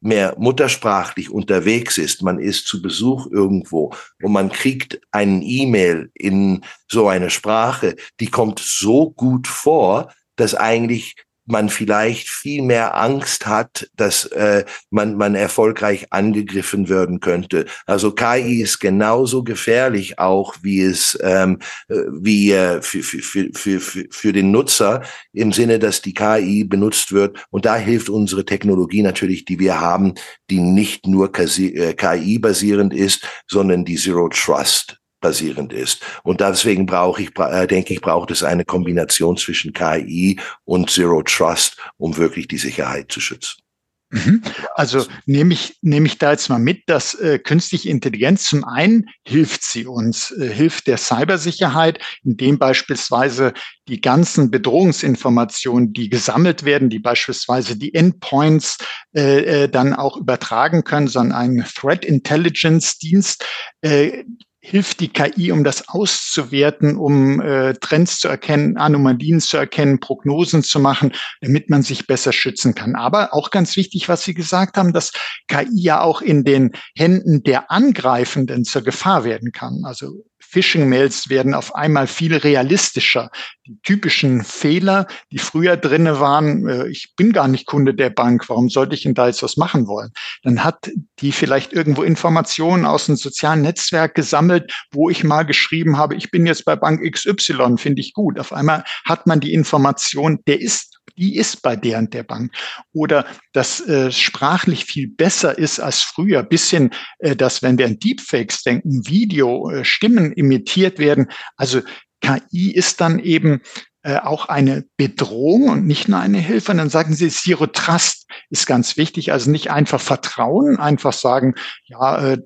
mehr 0.00 0.34
muttersprachlich 0.38 1.30
unterwegs 1.30 1.98
ist, 1.98 2.22
man 2.22 2.38
ist 2.38 2.66
zu 2.66 2.82
Besuch 2.82 3.26
irgendwo 3.30 3.92
und 4.22 4.32
man 4.32 4.50
kriegt 4.50 5.00
einen 5.10 5.42
E-Mail 5.42 6.10
in 6.14 6.64
so 6.90 7.08
eine 7.08 7.30
Sprache, 7.30 7.96
die 8.20 8.28
kommt 8.28 8.58
so 8.58 9.10
gut 9.10 9.48
vor, 9.48 10.12
dass 10.36 10.54
eigentlich 10.54 11.16
man 11.46 11.68
vielleicht 11.68 12.28
viel 12.28 12.62
mehr 12.62 12.96
Angst 12.96 13.46
hat, 13.46 13.88
dass 13.96 14.26
äh, 14.26 14.64
man, 14.90 15.16
man 15.16 15.34
erfolgreich 15.34 16.12
angegriffen 16.12 16.88
werden 16.88 17.20
könnte. 17.20 17.66
Also 17.86 18.12
KI 18.12 18.60
ist 18.62 18.80
genauso 18.80 19.44
gefährlich 19.44 20.18
auch, 20.18 20.56
wie 20.62 20.82
es 20.82 21.18
ähm, 21.22 21.58
äh, 21.88 21.94
wie 22.10 22.52
äh, 22.52 22.82
für, 22.82 23.02
für, 23.02 23.48
für, 23.52 23.80
für, 23.80 24.06
für 24.10 24.32
den 24.32 24.50
Nutzer 24.50 25.02
im 25.32 25.52
Sinne, 25.52 25.78
dass 25.78 26.02
die 26.02 26.14
KI 26.14 26.64
benutzt 26.64 27.12
wird. 27.12 27.46
Und 27.50 27.64
da 27.64 27.76
hilft 27.76 28.08
unsere 28.08 28.44
Technologie 28.44 29.02
natürlich, 29.02 29.44
die 29.44 29.58
wir 29.58 29.80
haben, 29.80 30.14
die 30.50 30.60
nicht 30.60 31.06
nur 31.06 31.32
KI-basierend 31.32 32.92
äh, 32.92 32.96
ist, 32.96 33.26
sondern 33.46 33.84
die 33.84 33.96
Zero 33.96 34.28
Trust 34.28 34.98
basierend 35.20 35.72
ist. 35.72 36.02
Und 36.22 36.40
deswegen 36.40 36.86
brauche 36.86 37.22
ich, 37.22 37.38
äh, 37.38 37.66
denke 37.66 37.94
ich, 37.94 38.00
braucht 38.00 38.30
es 38.30 38.42
eine 38.42 38.64
Kombination 38.64 39.36
zwischen 39.36 39.72
KI 39.72 40.38
und 40.64 40.90
Zero 40.90 41.22
Trust, 41.22 41.76
um 41.96 42.16
wirklich 42.16 42.48
die 42.48 42.58
Sicherheit 42.58 43.10
zu 43.10 43.20
schützen. 43.20 43.62
Mhm. 44.10 44.40
Also 44.74 45.04
nehme 45.26 45.52
ich, 45.52 45.78
nehme 45.82 46.06
ich 46.06 46.18
da 46.18 46.30
jetzt 46.30 46.48
mal 46.48 46.60
mit, 46.60 46.84
dass 46.86 47.14
äh, 47.14 47.40
künstliche 47.40 47.88
Intelligenz 47.88 48.44
zum 48.44 48.62
einen 48.62 49.06
hilft 49.24 49.64
sie 49.64 49.84
uns, 49.84 50.30
äh, 50.30 50.48
hilft 50.48 50.86
der 50.86 50.96
Cybersicherheit, 50.96 51.98
indem 52.22 52.56
beispielsweise 52.58 53.52
die 53.88 54.00
ganzen 54.00 54.52
Bedrohungsinformationen, 54.52 55.92
die 55.92 56.08
gesammelt 56.08 56.64
werden, 56.64 56.88
die 56.88 57.00
beispielsweise 57.00 57.76
die 57.76 57.94
Endpoints 57.94 58.78
äh, 59.12 59.64
äh 59.64 59.68
dann 59.68 59.92
auch 59.92 60.16
übertragen 60.16 60.84
können, 60.84 61.08
sondern 61.08 61.36
ein 61.36 61.64
Threat 61.74 62.04
Intelligence 62.04 62.98
Dienst 62.98 63.44
äh, 63.80 64.22
hilft 64.68 64.98
die 64.98 65.08
KI, 65.08 65.52
um 65.52 65.62
das 65.62 65.88
auszuwerten, 65.88 66.96
um 66.96 67.40
äh, 67.40 67.74
Trends 67.74 68.18
zu 68.18 68.26
erkennen, 68.26 68.76
Anomalien 68.76 69.40
zu 69.40 69.56
erkennen, 69.56 70.00
Prognosen 70.00 70.64
zu 70.64 70.80
machen, 70.80 71.12
damit 71.40 71.70
man 71.70 71.82
sich 71.82 72.08
besser 72.08 72.32
schützen 72.32 72.74
kann. 72.74 72.96
Aber 72.96 73.32
auch 73.32 73.50
ganz 73.50 73.76
wichtig, 73.76 74.08
was 74.08 74.24
Sie 74.24 74.34
gesagt 74.34 74.76
haben, 74.76 74.92
dass 74.92 75.12
KI 75.46 75.68
ja 75.72 76.00
auch 76.00 76.20
in 76.20 76.42
den 76.42 76.72
Händen 76.96 77.44
der 77.44 77.70
Angreifenden 77.70 78.64
zur 78.64 78.82
Gefahr 78.82 79.22
werden 79.22 79.52
kann. 79.52 79.82
Also 79.84 80.24
Phishing-Mails 80.38 81.28
werden 81.28 81.54
auf 81.54 81.74
einmal 81.74 82.06
viel 82.06 82.36
realistischer. 82.36 83.30
Die 83.66 83.78
typischen 83.82 84.44
Fehler, 84.44 85.06
die 85.32 85.38
früher 85.38 85.76
drinne 85.76 86.20
waren, 86.20 86.68
äh, 86.68 86.88
ich 86.88 87.14
bin 87.16 87.32
gar 87.32 87.48
nicht 87.48 87.66
Kunde 87.66 87.94
der 87.94 88.10
Bank, 88.10 88.48
warum 88.48 88.68
sollte 88.68 88.94
ich 88.94 89.02
denn 89.02 89.14
da 89.14 89.26
jetzt 89.26 89.42
was 89.42 89.56
machen 89.56 89.86
wollen? 89.86 90.12
Dann 90.42 90.62
hat 90.62 90.90
die 91.18 91.32
vielleicht 91.32 91.72
irgendwo 91.72 92.02
Informationen 92.02 92.86
aus 92.86 93.08
einem 93.08 93.16
sozialen 93.16 93.62
Netzwerk 93.62 94.14
gesammelt, 94.14 94.72
wo 94.92 95.10
ich 95.10 95.24
mal 95.24 95.44
geschrieben 95.44 95.98
habe, 95.98 96.14
ich 96.14 96.30
bin 96.30 96.46
jetzt 96.46 96.64
bei 96.64 96.76
Bank 96.76 97.02
XY, 97.02 97.76
finde 97.76 98.00
ich 98.00 98.12
gut. 98.12 98.38
Auf 98.38 98.52
einmal 98.52 98.84
hat 99.04 99.26
man 99.26 99.40
die 99.40 99.52
Information, 99.52 100.40
der 100.46 100.60
ist 100.60 100.95
die 101.16 101.36
ist 101.36 101.62
bei 101.62 101.76
der 101.76 101.98
und 101.98 102.14
der 102.14 102.22
Bank. 102.22 102.52
Oder 102.92 103.26
dass 103.52 103.80
äh, 103.80 104.10
sprachlich 104.12 104.84
viel 104.84 105.08
besser 105.08 105.56
ist 105.56 105.80
als 105.80 106.02
früher. 106.02 106.42
Bisschen, 106.42 106.90
äh, 107.18 107.36
dass 107.36 107.62
wenn 107.62 107.78
wir 107.78 107.86
an 107.86 107.98
Deepfakes 107.98 108.62
denken, 108.62 109.06
Video, 109.06 109.70
äh, 109.70 109.84
Stimmen 109.84 110.32
imitiert 110.32 110.98
werden. 110.98 111.30
Also 111.56 111.82
KI 112.20 112.72
ist 112.72 113.00
dann 113.00 113.18
eben 113.18 113.60
äh, 114.06 114.20
auch 114.20 114.48
eine 114.48 114.84
Bedrohung 114.96 115.68
und 115.68 115.84
nicht 115.84 116.06
nur 116.06 116.20
eine 116.20 116.38
Hilfe. 116.38 116.70
Und 116.70 116.78
dann 116.78 116.90
sagen 116.90 117.12
sie, 117.12 117.28
Zero 117.28 117.66
Trust 117.66 118.28
ist 118.50 118.64
ganz 118.68 118.96
wichtig. 118.96 119.32
Also 119.32 119.50
nicht 119.50 119.72
einfach 119.72 120.00
vertrauen, 120.00 120.78
einfach 120.78 121.12
sagen, 121.12 121.56
ja, 121.86 122.34
äh, 122.34 122.38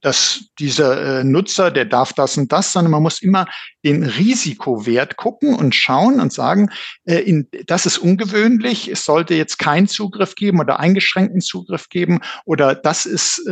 dass 0.00 0.46
dieser 0.58 1.20
äh, 1.20 1.24
Nutzer, 1.24 1.70
der 1.70 1.84
darf 1.84 2.12
das 2.12 2.36
und 2.36 2.50
das, 2.50 2.72
sondern 2.72 2.90
man 2.90 3.04
muss 3.04 3.22
immer 3.22 3.46
den 3.84 4.02
Risikowert 4.02 5.16
gucken 5.16 5.54
und 5.54 5.76
schauen 5.76 6.18
und 6.18 6.32
sagen, 6.32 6.70
das 7.04 7.86
ist 7.86 7.98
ungewöhnlich, 7.98 8.88
es 8.88 9.04
sollte 9.04 9.34
jetzt 9.34 9.60
keinen 9.60 9.86
Zugriff 9.86 10.34
geben 10.34 10.58
oder 10.58 10.80
eingeschränkten 10.80 11.40
Zugriff 11.40 11.88
geben 11.88 12.18
oder 12.44 12.74
das 12.74 13.06
ist 13.06 13.46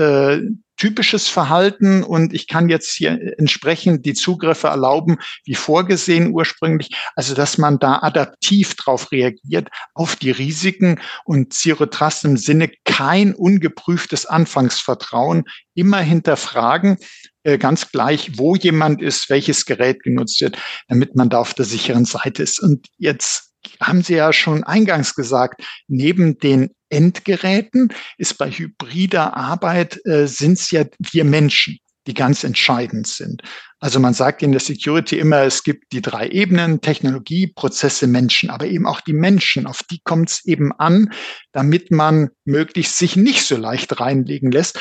typisches 0.76 1.28
Verhalten 1.28 2.02
und 2.02 2.34
ich 2.34 2.48
kann 2.48 2.68
jetzt 2.68 2.94
hier 2.94 3.38
entsprechend 3.38 4.04
die 4.06 4.14
Zugriffe 4.14 4.68
erlauben, 4.68 5.18
wie 5.44 5.54
vorgesehen 5.54 6.32
ursprünglich. 6.32 6.90
Also, 7.14 7.34
dass 7.34 7.58
man 7.58 7.78
da 7.78 8.00
adaptiv 8.02 8.74
drauf 8.74 9.12
reagiert 9.12 9.68
auf 9.94 10.16
die 10.16 10.30
Risiken 10.30 11.00
und 11.24 11.52
Zero 11.52 11.86
Trust 11.86 12.24
im 12.24 12.36
Sinne 12.36 12.70
kein 12.84 13.34
ungeprüftes 13.34 14.26
Anfangsvertrauen, 14.26 15.44
immer 15.74 16.00
hinterfragen, 16.00 16.98
äh, 17.44 17.58
ganz 17.58 17.90
gleich, 17.90 18.38
wo 18.38 18.56
jemand 18.56 19.02
ist, 19.02 19.30
welches 19.30 19.66
Gerät 19.66 20.02
genutzt 20.02 20.40
wird, 20.40 20.58
damit 20.88 21.14
man 21.14 21.28
da 21.28 21.38
auf 21.38 21.54
der 21.54 21.64
sicheren 21.64 22.04
Seite 22.04 22.42
ist. 22.42 22.60
Und 22.60 22.88
jetzt 22.98 23.53
haben 23.80 24.02
Sie 24.02 24.14
ja 24.14 24.32
schon 24.32 24.64
eingangs 24.64 25.14
gesagt, 25.14 25.62
neben 25.88 26.38
den 26.38 26.70
Endgeräten 26.88 27.92
ist 28.18 28.38
bei 28.38 28.50
hybrider 28.50 29.36
Arbeit 29.36 30.00
äh, 30.06 30.26
sind 30.26 30.58
es 30.58 30.70
ja 30.70 30.84
wir 30.98 31.24
Menschen, 31.24 31.78
die 32.06 32.14
ganz 32.14 32.44
entscheidend 32.44 33.06
sind. 33.06 33.42
Also 33.80 34.00
man 34.00 34.14
sagt 34.14 34.42
in 34.42 34.52
der 34.52 34.60
Security 34.60 35.18
immer, 35.18 35.42
es 35.42 35.62
gibt 35.62 35.92
die 35.92 36.02
drei 36.02 36.28
Ebenen, 36.28 36.80
Technologie, 36.80 37.48
Prozesse, 37.48 38.06
Menschen, 38.06 38.50
aber 38.50 38.66
eben 38.66 38.86
auch 38.86 39.00
die 39.00 39.12
Menschen, 39.12 39.66
auf 39.66 39.80
die 39.90 40.00
kommt 40.04 40.30
es 40.30 40.44
eben 40.44 40.72
an, 40.72 41.12
damit 41.52 41.90
man 41.90 42.30
möglichst 42.44 42.98
sich 42.98 43.16
nicht 43.16 43.42
so 43.42 43.56
leicht 43.56 44.00
reinlegen 44.00 44.50
lässt. 44.50 44.78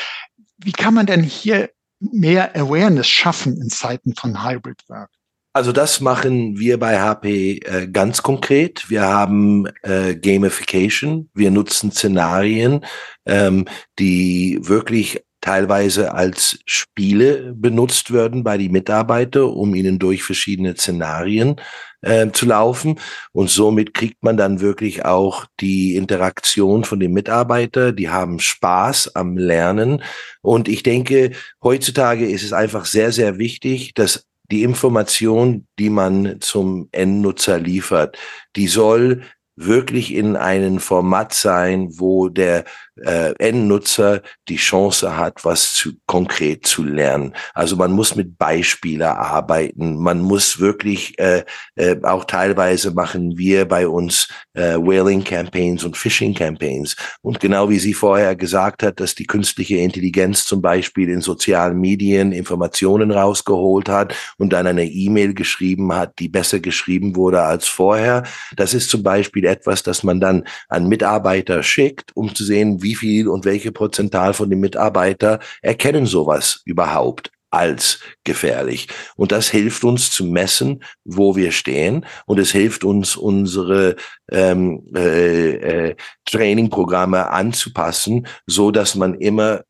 Wie 0.58 0.72
kann 0.72 0.94
man 0.94 1.06
denn 1.06 1.22
hier 1.22 1.70
mehr 1.98 2.54
Awareness 2.56 3.08
schaffen 3.08 3.60
in 3.60 3.70
Zeiten 3.70 4.14
von 4.14 4.44
Hybrid 4.44 4.82
Work? 4.88 5.10
Also 5.56 5.70
das 5.70 6.00
machen 6.00 6.58
wir 6.58 6.80
bei 6.80 7.00
HP 7.00 7.58
äh, 7.58 7.86
ganz 7.86 8.24
konkret. 8.24 8.90
Wir 8.90 9.02
haben 9.02 9.68
äh, 9.82 10.16
Gamification. 10.16 11.30
Wir 11.32 11.52
nutzen 11.52 11.92
Szenarien, 11.92 12.84
ähm, 13.24 13.64
die 14.00 14.58
wirklich 14.62 15.22
teilweise 15.40 16.12
als 16.12 16.58
Spiele 16.66 17.54
benutzt 17.54 18.12
werden 18.12 18.42
bei 18.42 18.58
die 18.58 18.68
Mitarbeiter, 18.68 19.48
um 19.48 19.76
ihnen 19.76 20.00
durch 20.00 20.24
verschiedene 20.24 20.74
Szenarien 20.74 21.60
äh, 22.00 22.32
zu 22.32 22.46
laufen. 22.46 22.98
Und 23.30 23.48
somit 23.48 23.94
kriegt 23.94 24.24
man 24.24 24.36
dann 24.36 24.60
wirklich 24.60 25.04
auch 25.04 25.46
die 25.60 25.94
Interaktion 25.94 26.82
von 26.82 26.98
den 26.98 27.12
Mitarbeitern. 27.12 27.94
Die 27.94 28.08
haben 28.08 28.40
Spaß 28.40 29.14
am 29.14 29.36
Lernen. 29.36 30.02
Und 30.42 30.66
ich 30.66 30.82
denke, 30.82 31.30
heutzutage 31.62 32.26
ist 32.26 32.42
es 32.42 32.52
einfach 32.52 32.86
sehr, 32.86 33.12
sehr 33.12 33.38
wichtig, 33.38 33.94
dass 33.94 34.26
die 34.54 34.62
Information, 34.62 35.66
die 35.80 35.90
man 35.90 36.36
zum 36.40 36.88
Endnutzer 36.92 37.58
liefert, 37.58 38.16
die 38.54 38.68
soll 38.68 39.22
wirklich 39.56 40.14
in 40.14 40.36
einem 40.36 40.78
Format 40.78 41.34
sein, 41.34 41.88
wo 41.98 42.28
der 42.28 42.64
äh, 43.02 43.34
Endnutzer 43.38 44.22
die 44.48 44.56
Chance 44.56 45.16
hat, 45.16 45.44
was 45.44 45.72
zu, 45.72 45.92
konkret 46.06 46.66
zu 46.66 46.84
lernen. 46.84 47.34
Also 47.54 47.76
man 47.76 47.92
muss 47.92 48.14
mit 48.14 48.38
Beispielen 48.38 49.02
arbeiten. 49.02 49.98
Man 49.98 50.20
muss 50.20 50.60
wirklich 50.60 51.18
äh, 51.18 51.44
äh, 51.76 51.96
auch 52.02 52.24
teilweise 52.24 52.92
machen 52.92 53.36
wir 53.36 53.66
bei 53.66 53.88
uns 53.88 54.28
äh, 54.54 54.74
Whaling 54.74 55.24
Campaigns 55.24 55.84
und 55.84 55.96
Phishing 55.96 56.34
Campaigns. 56.34 56.96
Und 57.22 57.40
genau 57.40 57.68
wie 57.68 57.78
sie 57.78 57.94
vorher 57.94 58.36
gesagt 58.36 58.82
hat, 58.82 59.00
dass 59.00 59.14
die 59.14 59.26
künstliche 59.26 59.76
Intelligenz 59.76 60.44
zum 60.44 60.62
Beispiel 60.62 61.08
in 61.08 61.20
sozialen 61.20 61.80
Medien 61.80 62.32
Informationen 62.32 63.10
rausgeholt 63.10 63.88
hat 63.88 64.14
und 64.38 64.52
dann 64.52 64.66
eine 64.66 64.84
E-Mail 64.86 65.34
geschrieben 65.34 65.92
hat, 65.94 66.18
die 66.18 66.28
besser 66.28 66.60
geschrieben 66.60 67.16
wurde 67.16 67.42
als 67.42 67.66
vorher. 67.66 68.24
Das 68.56 68.74
ist 68.74 68.90
zum 68.90 69.02
Beispiel 69.02 69.44
etwas, 69.44 69.82
das 69.82 70.04
man 70.04 70.20
dann 70.20 70.44
an 70.68 70.88
Mitarbeiter 70.88 71.62
schickt, 71.62 72.14
um 72.14 72.34
zu 72.34 72.44
sehen, 72.44 72.82
wie 72.84 72.94
viel 72.94 73.26
und 73.26 73.44
welche 73.44 73.72
Prozentzahl 73.72 74.32
von 74.34 74.48
den 74.48 74.60
Mitarbeitern 74.60 75.40
erkennen 75.62 76.06
sowas 76.06 76.62
überhaupt 76.64 77.32
als 77.54 78.00
gefährlich. 78.24 78.88
Und 79.16 79.32
das 79.32 79.48
hilft 79.48 79.84
uns 79.84 80.10
zu 80.10 80.24
messen, 80.24 80.82
wo 81.04 81.36
wir 81.36 81.52
stehen. 81.52 82.04
Und 82.26 82.38
es 82.38 82.50
hilft 82.50 82.84
uns, 82.84 83.16
unsere 83.16 83.96
ähm, 84.30 84.82
äh, 84.94 85.90
äh, 85.90 85.96
Trainingprogramme 86.24 87.30
anzupassen, 87.30 88.26
so 88.46 88.70
dass 88.72 88.96
man 88.96 89.14
immer 89.14 89.62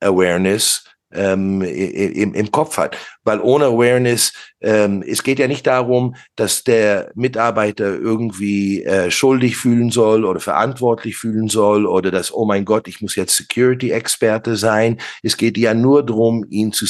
Awareness 0.00 0.84
ähm, 1.12 1.62
im, 1.62 2.34
im 2.34 2.50
Kopf 2.50 2.76
hat. 2.76 2.96
Weil 3.24 3.40
ohne 3.40 3.66
Awareness, 3.66 4.32
ähm, 4.60 5.02
es 5.06 5.22
geht 5.22 5.38
ja 5.38 5.48
nicht 5.48 5.66
darum, 5.66 6.14
dass 6.36 6.64
der 6.64 7.10
Mitarbeiter 7.14 7.98
irgendwie 7.98 8.82
äh, 8.84 9.10
schuldig 9.10 9.56
fühlen 9.56 9.90
soll 9.90 10.24
oder 10.24 10.40
verantwortlich 10.40 11.16
fühlen 11.16 11.48
soll 11.48 11.86
oder 11.86 12.10
dass, 12.10 12.32
oh 12.32 12.44
mein 12.44 12.64
Gott, 12.64 12.88
ich 12.88 13.00
muss 13.00 13.16
jetzt 13.16 13.36
Security-Experte 13.36 14.56
sein. 14.56 15.00
Es 15.22 15.36
geht 15.36 15.58
ja 15.58 15.74
nur 15.74 16.04
darum, 16.04 16.44
ihn, 16.48 16.72
zu 16.72 16.86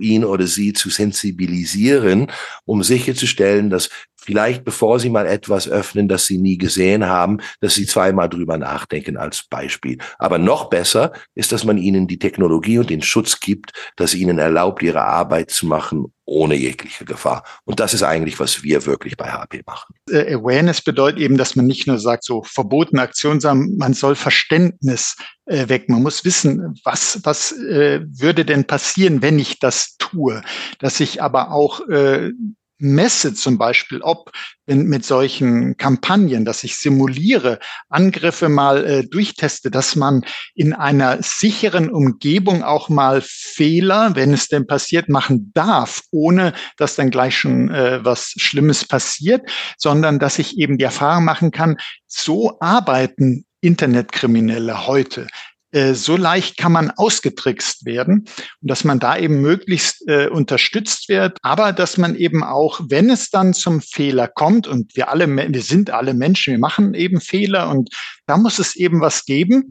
ihn 0.00 0.24
oder 0.24 0.46
sie 0.46 0.72
zu 0.72 0.90
sensibilisieren, 0.90 2.30
um 2.64 2.82
sicherzustellen, 2.82 3.70
dass 3.70 3.90
vielleicht 4.24 4.64
bevor 4.64 4.98
Sie 4.98 5.10
mal 5.10 5.26
etwas 5.26 5.68
öffnen, 5.68 6.08
das 6.08 6.26
Sie 6.26 6.38
nie 6.38 6.58
gesehen 6.58 7.06
haben, 7.06 7.38
dass 7.60 7.74
Sie 7.74 7.86
zweimal 7.86 8.28
drüber 8.28 8.58
nachdenken 8.58 9.16
als 9.16 9.44
Beispiel. 9.44 9.98
Aber 10.18 10.38
noch 10.38 10.70
besser 10.70 11.12
ist, 11.34 11.52
dass 11.52 11.64
man 11.64 11.78
Ihnen 11.78 12.06
die 12.06 12.18
Technologie 12.18 12.78
und 12.78 12.90
den 12.90 13.02
Schutz 13.02 13.40
gibt, 13.40 13.72
das 13.96 14.14
Ihnen 14.14 14.38
erlaubt, 14.38 14.82
Ihre 14.82 15.02
Arbeit 15.02 15.50
zu 15.50 15.66
machen 15.66 16.06
ohne 16.26 16.54
jegliche 16.54 17.04
Gefahr. 17.04 17.44
Und 17.64 17.80
das 17.80 17.92
ist 17.94 18.02
eigentlich, 18.02 18.40
was 18.40 18.62
wir 18.62 18.86
wirklich 18.86 19.16
bei 19.16 19.30
HP 19.30 19.62
machen. 19.66 19.94
Äh, 20.10 20.34
Awareness 20.34 20.80
bedeutet 20.80 21.20
eben, 21.20 21.36
dass 21.36 21.54
man 21.54 21.66
nicht 21.66 21.86
nur 21.86 21.98
sagt, 21.98 22.24
so 22.24 22.42
verbotene 22.42 23.02
Aktionen, 23.02 23.40
sondern 23.40 23.76
man 23.76 23.94
soll 23.94 24.14
Verständnis 24.14 25.16
äh, 25.44 25.68
weg. 25.68 25.88
Man 25.88 26.02
muss 26.02 26.24
wissen, 26.24 26.80
was, 26.84 27.20
was 27.24 27.52
äh, 27.52 28.00
würde 28.06 28.44
denn 28.44 28.64
passieren, 28.64 29.22
wenn 29.22 29.38
ich 29.38 29.58
das 29.58 29.96
tue. 29.98 30.42
Dass 30.78 31.00
ich 31.00 31.22
aber 31.22 31.50
auch 31.52 31.86
äh, 31.88 32.30
messe 32.78 33.34
zum 33.34 33.58
Beispiel, 33.58 34.00
ob 34.02 34.32
mit 34.66 35.04
solchen 35.04 35.76
Kampagnen, 35.76 36.44
dass 36.44 36.64
ich 36.64 36.76
simuliere, 36.76 37.58
Angriffe 37.88 38.48
mal 38.48 38.84
äh, 38.84 39.06
durchteste, 39.06 39.70
dass 39.70 39.94
man 39.94 40.24
in 40.54 40.72
einer 40.72 41.22
sicheren 41.22 41.90
Umgebung 41.90 42.62
auch 42.62 42.88
mal 42.88 43.22
Fehler, 43.24 44.16
wenn 44.16 44.32
es 44.32 44.48
denn 44.48 44.66
passiert, 44.66 45.08
machen 45.08 45.52
darf, 45.54 46.02
ohne 46.10 46.54
dass 46.78 46.96
dann 46.96 47.10
gleich 47.10 47.36
schon 47.36 47.70
äh, 47.70 48.04
was 48.04 48.32
Schlimmes 48.36 48.86
passiert, 48.86 49.42
sondern 49.76 50.18
dass 50.18 50.38
ich 50.38 50.58
eben 50.58 50.78
die 50.78 50.84
Erfahrung 50.84 51.24
machen 51.24 51.50
kann, 51.50 51.76
so 52.06 52.58
arbeiten 52.60 53.44
Internetkriminelle 53.60 54.86
heute. 54.86 55.26
Äh, 55.74 55.94
so 55.94 56.16
leicht 56.16 56.56
kann 56.56 56.70
man 56.70 56.92
ausgetrickst 56.92 57.84
werden 57.84 58.26
und 58.62 58.70
dass 58.70 58.84
man 58.84 59.00
da 59.00 59.18
eben 59.18 59.40
möglichst 59.40 60.06
äh, 60.08 60.28
unterstützt 60.28 61.08
wird, 61.08 61.38
aber 61.42 61.72
dass 61.72 61.98
man 61.98 62.14
eben 62.14 62.44
auch, 62.44 62.80
wenn 62.88 63.10
es 63.10 63.30
dann 63.30 63.54
zum 63.54 63.80
Fehler 63.80 64.28
kommt 64.28 64.68
und 64.68 64.94
wir 64.94 65.08
alle, 65.08 65.26
wir 65.26 65.62
sind 65.62 65.90
alle 65.90 66.14
Menschen, 66.14 66.52
wir 66.52 66.60
machen 66.60 66.94
eben 66.94 67.20
Fehler 67.20 67.68
und 67.70 67.90
da 68.26 68.36
muss 68.36 68.60
es 68.60 68.76
eben 68.76 69.00
was 69.00 69.24
geben, 69.24 69.70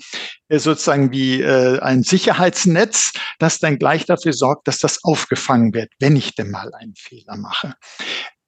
äh, 0.50 0.60
sozusagen 0.60 1.12
wie 1.14 1.42
äh, 1.42 1.80
ein 1.80 2.04
Sicherheitsnetz, 2.04 3.14
das 3.40 3.60
dann 3.60 3.80
gleich 3.80 4.06
dafür 4.06 4.34
sorgt, 4.34 4.68
dass 4.68 4.80
das 4.80 5.04
aufgefangen 5.06 5.74
wird, 5.74 5.90
wenn 6.00 6.18
ich 6.18 6.36
denn 6.36 6.52
mal 6.52 6.74
einen 6.74 6.96
Fehler 6.96 7.38
mache. 7.38 7.76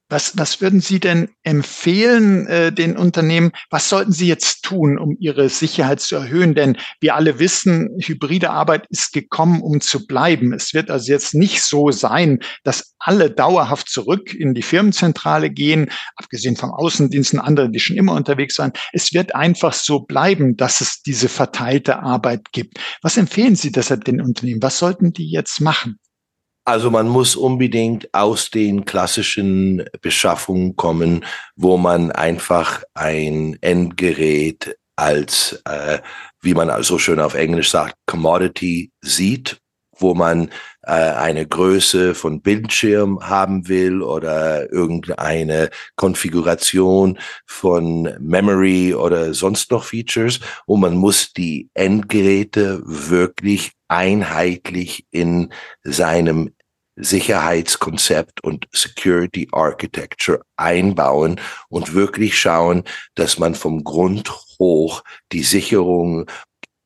Was, 0.08 0.38
was 0.38 0.62
würden 0.62 0.82
Sie 0.82 1.00
denn 1.00 1.30
empfehlen 1.42 2.46
äh, 2.46 2.72
den 2.72 2.96
Unternehmen? 2.96 3.52
Was 3.72 3.90
sollten 3.90 4.12
sie 4.12 4.28
jetzt 4.28 4.64
tun, 4.64 5.00
um 5.00 5.18
ihre 5.20 5.50
Sicherheit 5.50 6.00
zu 6.00 6.16
erhöhen? 6.16 6.54
Denn 6.54 6.78
wir 7.00 7.16
alle 7.16 7.40
wissen, 7.40 7.90
hybride 8.00 8.52
Arbeit 8.52 8.86
ist 8.92 9.14
gekommen, 9.14 9.62
um 9.64 9.82
zu 9.82 10.06
bleiben. 10.06 10.54
Es 10.54 10.76
wird 10.76 10.92
also 10.92 11.12
jetzt 11.12 11.34
nicht 11.34 11.64
so 11.64 11.90
sein, 11.90 12.40
dass 12.64 12.94
alle 13.00 13.32
dauerhaft 13.32 13.90
zurück 13.90 14.32
in 14.32 14.54
die 14.54 14.62
Firmenzentrale 14.62 15.50
gehen, 15.50 15.90
abgesehen 16.18 16.56
vom 16.56 16.72
Außendienst 16.72 17.34
und 17.34 17.40
anderen, 17.40 17.72
die 17.72 17.80
schon 17.80 17.98
immer 17.98 18.14
unterwegs 18.14 18.60
waren. 18.60 18.74
Es 18.94 19.12
wird 19.12 19.34
einfach 19.34 19.74
so 19.74 20.02
bleiben, 20.02 20.56
dass 20.56 20.82
es 20.82 21.02
diese 21.02 21.30
verteilte 21.30 22.04
Arbeit 22.04 22.52
gibt. 22.52 22.80
Was 23.02 23.18
empfehlen 23.18 23.56
Sie 23.56 23.72
deshalb 23.72 24.06
den 24.06 24.22
Unternehmen? 24.22 24.62
Was 24.62 24.78
sollten 24.78 25.14
die 25.14 25.32
jetzt 25.32 25.62
machen? 25.62 25.98
Also 26.66 26.90
man 26.90 27.08
muss 27.08 27.36
unbedingt 27.36 28.12
aus 28.12 28.50
den 28.50 28.86
klassischen 28.86 29.86
Beschaffungen 30.02 30.76
kommen, 30.76 31.24
wo 31.56 31.78
man 31.78 32.12
einfach 32.12 32.82
ein 32.96 33.58
Endgerät 33.62 34.76
als, 34.96 35.62
äh, 35.66 36.00
wie 36.42 36.56
man 36.56 36.82
so 36.82 36.98
schön 36.98 37.20
auf 37.20 37.36
Englisch 37.36 37.70
sagt, 37.70 37.96
Commodity 38.08 38.92
sieht 39.02 39.62
wo 39.98 40.14
man 40.14 40.50
äh, 40.84 40.92
eine 40.92 41.48
Größe 41.48 42.16
von 42.16 42.42
Bildschirm 42.42 43.20
haben 43.22 43.68
will 43.68 44.02
oder 44.02 44.72
irgendeine 44.72 45.70
Konfiguration 45.96 47.18
von 47.46 48.14
Memory 48.20 48.94
oder 48.94 49.34
sonst 49.34 49.72
noch 49.72 49.86
Features. 49.86 50.40
Und 50.66 50.82
man 50.82 50.96
muss 50.96 51.34
die 51.34 51.70
Endgeräte 51.74 52.82
wirklich 52.86 53.72
einheitlich 53.88 55.06
in 55.12 55.54
seinem 55.84 56.52
Sicherheitskonzept 56.96 58.44
und 58.44 58.68
Security 58.72 59.48
Architecture 59.52 60.42
einbauen 60.56 61.40
und 61.70 61.94
wirklich 61.94 62.40
schauen, 62.40 62.84
dass 63.16 63.40
man 63.40 63.56
vom 63.56 63.84
Grund 63.84 64.32
hoch 64.60 65.04
die 65.32 65.44
Sicherung 65.44 66.26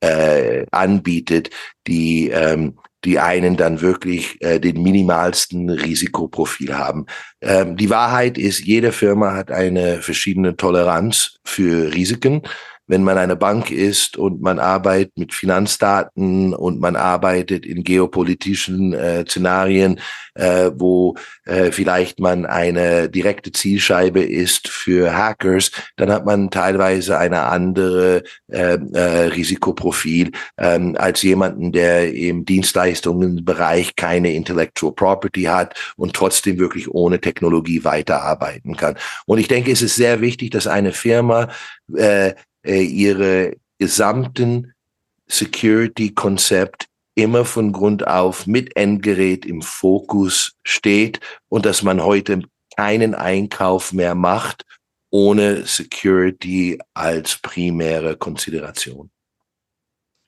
äh, 0.01 0.65
anbietet, 0.71 1.49
die 1.87 2.29
ähm, 2.29 2.79
die 3.05 3.19
einen 3.19 3.55
dann 3.55 3.81
wirklich 3.81 4.41
äh, 4.41 4.59
den 4.59 4.81
minimalsten 4.81 5.69
Risikoprofil 5.69 6.77
haben. 6.77 7.05
Ähm, 7.41 7.77
die 7.77 7.89
Wahrheit 7.89 8.37
ist, 8.37 8.59
jede 8.59 8.91
Firma 8.91 9.35
hat 9.35 9.51
eine 9.51 10.01
verschiedene 10.01 10.57
Toleranz 10.57 11.37
für 11.45 11.93
Risiken 11.93 12.41
wenn 12.89 13.03
man 13.03 13.19
eine 13.19 13.35
Bank 13.35 13.69
ist 13.69 14.17
und 14.17 14.41
man 14.41 14.59
arbeitet 14.59 15.15
mit 15.15 15.33
Finanzdaten 15.33 16.55
und 16.55 16.81
man 16.81 16.95
arbeitet 16.95 17.65
in 17.65 17.83
geopolitischen 17.83 18.93
äh, 18.93 19.25
Szenarien, 19.25 19.99
äh, 20.33 20.71
wo 20.73 21.15
äh, 21.45 21.71
vielleicht 21.71 22.19
man 22.19 22.47
eine 22.47 23.07
direkte 23.07 23.51
Zielscheibe 23.51 24.23
ist 24.23 24.69
für 24.69 25.15
Hackers, 25.15 25.71
dann 25.97 26.11
hat 26.11 26.25
man 26.25 26.49
teilweise 26.49 27.19
eine 27.19 27.43
andere 27.43 28.23
äh, 28.47 28.79
äh, 28.93 29.25
Risikoprofil 29.27 30.31
ähm, 30.57 30.95
als 30.97 31.21
jemanden, 31.21 31.71
der 31.71 32.11
im 32.11 32.43
Dienstleistungsbereich 32.43 33.95
keine 33.97 34.33
Intellectual 34.33 34.93
Property 34.93 35.43
hat 35.43 35.75
und 35.95 36.13
trotzdem 36.13 36.57
wirklich 36.57 36.89
ohne 36.89 37.21
Technologie 37.21 37.83
weiterarbeiten 37.83 38.75
kann. 38.75 38.97
Und 39.27 39.37
ich 39.37 39.47
denke, 39.47 39.71
es 39.71 39.83
ist 39.83 39.95
sehr 39.95 40.21
wichtig, 40.21 40.49
dass 40.49 40.65
eine 40.65 40.91
Firma 40.91 41.49
äh, 41.95 42.33
äh, 42.63 42.81
ihre 42.81 43.55
gesamten 43.77 44.73
Security-Konzept 45.27 46.87
immer 47.15 47.45
von 47.45 47.71
Grund 47.71 48.07
auf 48.07 48.47
mit 48.47 48.75
Endgerät 48.75 49.45
im 49.45 49.61
Fokus 49.61 50.53
steht 50.63 51.19
und 51.49 51.65
dass 51.65 51.83
man 51.83 52.01
heute 52.03 52.41
keinen 52.75 53.13
Einkauf 53.13 53.93
mehr 53.93 54.15
macht 54.15 54.63
ohne 55.11 55.65
Security 55.65 56.79
als 56.93 57.37
primäre 57.41 58.15
Konsideration. 58.15 59.09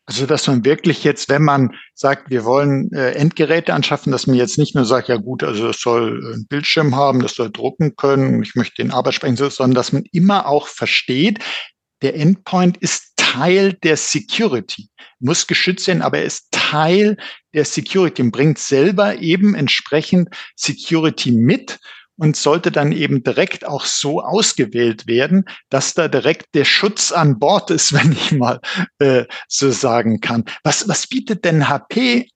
Also, 0.05 0.25
dass 0.25 0.47
man 0.47 0.65
wirklich 0.65 1.03
jetzt, 1.03 1.29
wenn 1.29 1.43
man 1.43 1.75
sagt, 1.93 2.29
wir 2.29 2.43
wollen 2.43 2.91
äh, 2.91 3.11
Endgeräte 3.11 3.73
anschaffen, 3.73 4.11
dass 4.11 4.27
man 4.27 4.35
jetzt 4.35 4.57
nicht 4.57 4.75
nur 4.75 4.83
sagt, 4.83 5.07
ja 5.07 5.15
gut, 5.17 5.43
also 5.43 5.69
es 5.69 5.79
soll 5.79 6.33
einen 6.33 6.47
Bildschirm 6.47 6.95
haben, 6.95 7.21
das 7.21 7.35
soll 7.35 7.51
drucken 7.51 7.95
können, 7.95 8.41
ich 8.43 8.55
möchte 8.55 8.81
den 8.81 8.91
Arbeitssprecher, 8.91 9.49
sondern 9.49 9.75
dass 9.75 9.93
man 9.93 10.03
immer 10.11 10.47
auch 10.47 10.67
versteht, 10.67 11.39
der 12.01 12.15
Endpoint 12.15 12.77
ist 12.77 13.13
Teil 13.15 13.73
der 13.73 13.97
Security, 13.97 14.89
muss 15.19 15.47
geschützt 15.47 15.85
sein, 15.85 16.01
aber 16.01 16.19
er 16.19 16.25
ist 16.25 16.47
Teil 16.51 17.17
der 17.53 17.65
Security 17.65 18.21
und 18.21 18.31
bringt 18.31 18.59
selber 18.59 19.19
eben 19.19 19.55
entsprechend 19.55 20.29
Security 20.55 21.31
mit 21.31 21.79
und 22.17 22.35
sollte 22.35 22.71
dann 22.71 22.91
eben 22.91 23.23
direkt 23.23 23.65
auch 23.65 23.85
so 23.85 24.21
ausgewählt 24.21 25.07
werden, 25.07 25.45
dass 25.69 25.93
da 25.93 26.07
direkt 26.07 26.53
der 26.53 26.65
Schutz 26.65 27.11
an 27.11 27.39
Bord 27.39 27.71
ist, 27.71 27.93
wenn 27.93 28.11
ich 28.11 28.31
mal 28.31 28.59
äh, 28.99 29.25
so 29.47 29.71
sagen 29.71 30.19
kann. 30.19 30.45
Was, 30.63 30.87
was 30.87 31.07
bietet 31.07 31.45
denn 31.45 31.67
HP 31.69 32.29